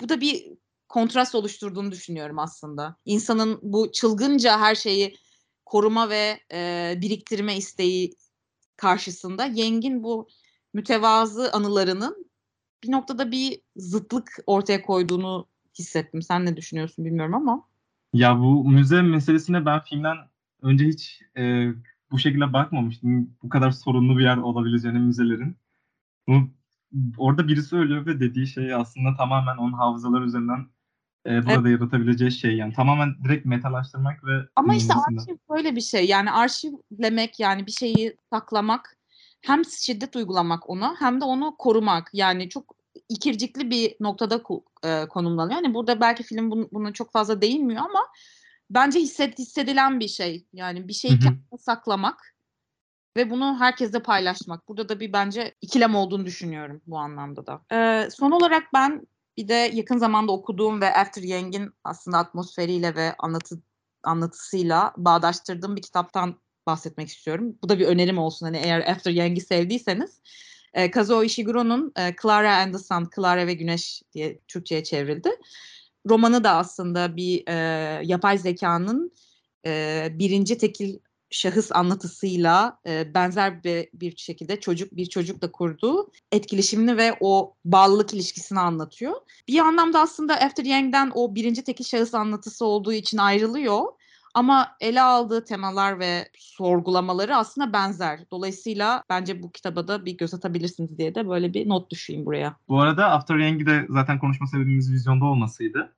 Bu 0.00 0.08
da 0.08 0.20
bir 0.20 0.46
kontrast 0.88 1.34
oluşturduğunu 1.34 1.92
düşünüyorum 1.92 2.38
aslında. 2.38 2.96
İnsanın 3.04 3.58
bu 3.62 3.92
çılgınca 3.92 4.58
her 4.58 4.74
şeyi 4.74 5.16
koruma 5.66 6.10
ve 6.10 6.40
e, 6.52 6.94
biriktirme 6.96 7.56
isteği 7.56 8.14
karşısında 8.80 9.44
Yeng'in 9.44 10.02
bu 10.02 10.28
mütevazı 10.74 11.52
anılarının 11.52 12.26
bir 12.82 12.92
noktada 12.92 13.30
bir 13.30 13.60
zıtlık 13.76 14.30
ortaya 14.46 14.82
koyduğunu 14.82 15.46
hissettim. 15.78 16.22
Sen 16.22 16.46
ne 16.46 16.56
düşünüyorsun 16.56 17.04
bilmiyorum 17.04 17.34
ama. 17.34 17.64
Ya 18.12 18.40
bu 18.40 18.70
müze 18.70 19.02
meselesine 19.02 19.66
ben 19.66 19.80
filmden 19.80 20.16
önce 20.62 20.86
hiç 20.86 21.22
e, 21.36 21.68
bu 22.10 22.18
şekilde 22.18 22.52
bakmamıştım. 22.52 23.36
Bu 23.42 23.48
kadar 23.48 23.70
sorunlu 23.70 24.18
bir 24.18 24.22
yer 24.22 24.36
olabileceğini 24.36 24.98
müzelerin. 24.98 25.56
Bu, 26.28 26.40
orada 27.18 27.48
birisi 27.48 27.76
ölüyor 27.76 28.06
ve 28.06 28.20
dediği 28.20 28.46
şey 28.46 28.74
aslında 28.74 29.16
tamamen 29.16 29.56
onun 29.56 29.72
hafızalar 29.72 30.22
üzerinden 30.22 30.66
e, 31.26 31.46
burada 31.46 31.68
evet. 31.68 31.80
yaratabileceği 31.80 32.32
şey 32.32 32.56
yani 32.56 32.72
tamamen 32.72 33.14
direkt 33.24 33.46
metalaştırmak 33.46 34.24
ve 34.24 34.32
ama 34.56 34.74
işte 34.74 34.94
arşiv 34.94 35.36
böyle 35.50 35.76
bir 35.76 35.80
şey 35.80 36.06
yani 36.06 36.30
arşivlemek 36.30 37.40
yani 37.40 37.66
bir 37.66 37.72
şeyi 37.72 38.16
saklamak 38.30 38.96
hem 39.40 39.64
şiddet 39.64 40.16
uygulamak 40.16 40.70
ona 40.70 40.94
hem 40.98 41.20
de 41.20 41.24
onu 41.24 41.54
korumak 41.58 42.10
yani 42.12 42.48
çok 42.48 42.76
ikircikli 43.08 43.70
bir 43.70 43.96
noktada 44.00 44.42
e, 44.84 45.08
konumlanıyor. 45.08 45.62
Yani 45.62 45.74
burada 45.74 46.00
belki 46.00 46.22
film 46.22 46.50
bun, 46.50 46.68
buna 46.72 46.92
çok 46.92 47.12
fazla 47.12 47.40
değinmiyor 47.40 47.82
ama 47.82 48.00
bence 48.70 49.00
hisset, 49.00 49.38
hissedilen 49.38 50.00
bir 50.00 50.08
şey. 50.08 50.44
Yani 50.52 50.88
bir 50.88 50.92
şeyi 50.92 51.18
kendine 51.18 51.58
saklamak 51.58 52.34
ve 53.16 53.30
bunu 53.30 53.60
herkesle 53.60 54.02
paylaşmak. 54.02 54.68
Burada 54.68 54.88
da 54.88 55.00
bir 55.00 55.12
bence 55.12 55.54
ikilem 55.60 55.94
olduğunu 55.94 56.26
düşünüyorum 56.26 56.80
bu 56.86 56.98
anlamda 56.98 57.46
da. 57.46 57.60
Ee, 57.72 58.08
son 58.10 58.30
olarak 58.30 58.62
ben 58.74 59.06
bir 59.40 59.48
de 59.48 59.70
yakın 59.74 59.98
zamanda 59.98 60.32
okuduğum 60.32 60.80
ve 60.80 60.94
After 60.94 61.22
Yang'in 61.22 61.70
aslında 61.84 62.18
atmosferiyle 62.18 62.94
ve 62.94 63.14
anlatı 63.18 63.62
anlatısıyla 64.02 64.92
bağdaştırdığım 64.96 65.76
bir 65.76 65.82
kitaptan 65.82 66.40
bahsetmek 66.66 67.08
istiyorum. 67.08 67.58
Bu 67.62 67.68
da 67.68 67.78
bir 67.78 67.86
önerim 67.86 68.18
olsun 68.18 68.46
hani 68.46 68.56
eğer 68.56 68.80
After 68.80 69.10
Yang'i 69.10 69.40
sevdiyseniz. 69.40 70.20
E, 70.74 70.90
Kazuo 70.90 71.22
Ishiguro'nun 71.22 71.92
e, 71.98 72.14
Clara 72.22 72.56
and 72.56 72.72
the 72.72 72.78
Sun, 72.78 73.08
Clara 73.16 73.46
ve 73.46 73.54
Güneş 73.54 74.02
diye 74.12 74.38
Türkçe'ye 74.48 74.84
çevrildi. 74.84 75.30
Romanı 76.08 76.44
da 76.44 76.56
aslında 76.56 77.16
bir 77.16 77.48
e, 77.48 77.54
yapay 78.04 78.38
zekanın 78.38 79.12
e, 79.66 80.08
birinci 80.12 80.58
tekil 80.58 80.98
şahıs 81.30 81.72
anlatısıyla 81.72 82.78
e, 82.86 83.14
benzer 83.14 83.64
bir, 83.64 83.88
bir 83.94 84.16
şekilde 84.16 84.60
çocuk 84.60 84.96
bir 84.96 85.06
çocukla 85.06 85.52
kurduğu 85.52 86.10
etkileşimini 86.32 86.96
ve 86.96 87.16
o 87.20 87.54
bağlılık 87.64 88.14
ilişkisini 88.14 88.60
anlatıyor. 88.60 89.14
Bir 89.48 89.58
anlamda 89.58 90.00
aslında 90.00 90.34
After 90.34 90.64
Yang'den 90.64 91.12
o 91.14 91.34
birinci 91.34 91.64
tekil 91.64 91.84
şahıs 91.84 92.14
anlatısı 92.14 92.64
olduğu 92.64 92.92
için 92.92 93.18
ayrılıyor. 93.18 93.84
Ama 94.34 94.76
ele 94.80 95.02
aldığı 95.02 95.44
temalar 95.44 95.98
ve 95.98 96.28
sorgulamaları 96.38 97.36
aslında 97.36 97.72
benzer. 97.72 98.20
Dolayısıyla 98.30 99.04
bence 99.10 99.42
bu 99.42 99.52
kitaba 99.52 99.88
da 99.88 100.04
bir 100.04 100.16
göz 100.18 100.34
atabilirsiniz 100.34 100.98
diye 100.98 101.14
de 101.14 101.28
böyle 101.28 101.54
bir 101.54 101.68
not 101.68 101.90
düşeyim 101.90 102.26
buraya. 102.26 102.56
Bu 102.68 102.80
arada 102.80 103.10
After 103.10 103.36
Yang'i 103.36 103.66
de 103.66 103.86
zaten 103.88 104.18
konuşma 104.18 104.46
sebebimiz 104.46 104.92
vizyonda 104.92 105.24
olmasıydı. 105.24 105.92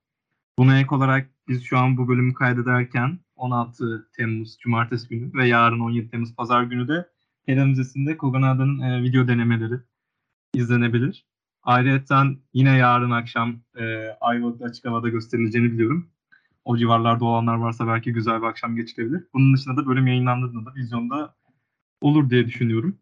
Buna 0.59 0.79
ek 0.81 0.95
olarak 0.95 1.31
biz 1.49 1.63
şu 1.63 1.79
an 1.79 1.97
bu 1.97 2.09
bölümü 2.09 2.35
kaydederken 2.35 3.19
16 3.43 4.09
Temmuz 4.17 4.59
Cumartesi 4.59 5.09
günü 5.09 5.35
ve 5.35 5.49
yarın 5.49 5.81
17 5.81 6.11
Temmuz 6.11 6.35
Pazar 6.35 6.63
günü 6.63 6.89
de 6.89 7.09
Heda 7.47 7.65
Müzesi'nde 7.65 8.17
Koganada'nın 8.17 8.81
e, 8.81 9.03
video 9.03 9.29
denemeleri 9.29 9.75
izlenebilir. 10.55 11.27
Ayrıca 11.63 12.25
yine 12.53 12.77
yarın 12.77 13.11
akşam 13.11 13.61
e, 13.77 14.09
Ayvalık'ta 14.21 14.65
açık 14.65 14.85
havada 14.85 15.09
gösterileceğini 15.09 15.73
biliyorum 15.73 16.11
o 16.65 16.77
civarlarda 16.77 17.25
olanlar 17.25 17.55
varsa 17.55 17.87
belki 17.87 18.13
güzel 18.13 18.43
bir 18.43 18.47
akşam 18.47 18.77
geçirebilir. 18.77 19.25
Bunun 19.35 19.57
dışında 19.57 19.77
da 19.77 19.87
bölüm 19.87 20.07
yayınlandığında 20.07 20.71
da 20.71 20.75
vizyonda 20.75 21.35
olur 22.01 22.31
diye 22.31 22.47
düşünüyorum. 22.47 22.99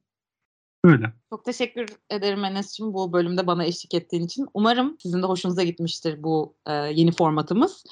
Öyle. 0.84 1.12
Çok 1.30 1.44
teşekkür 1.44 1.86
ederim 2.10 2.44
Enes'ciğim 2.44 2.94
bu 2.94 3.12
bölümde 3.12 3.46
bana 3.46 3.64
eşlik 3.64 3.94
ettiğin 3.94 4.24
için. 4.24 4.46
Umarım 4.54 4.96
sizin 5.00 5.22
de 5.22 5.26
hoşunuza 5.26 5.62
gitmiştir 5.62 6.22
bu 6.22 6.54
e, 6.66 6.72
yeni 6.72 7.12
formatımız. 7.12 7.84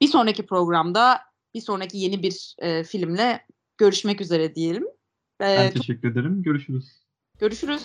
Bir 0.00 0.08
sonraki 0.08 0.46
programda 0.46 1.31
bir 1.54 1.60
sonraki 1.60 1.98
yeni 1.98 2.22
bir 2.22 2.56
e, 2.58 2.84
filmle 2.84 3.46
görüşmek 3.78 4.20
üzere 4.20 4.54
diyelim. 4.54 4.84
E, 5.40 5.40
ben 5.40 5.70
teşekkür 5.70 6.12
ederim. 6.12 6.42
Görüşürüz. 6.42 7.02
Görüşürüz. 7.38 7.82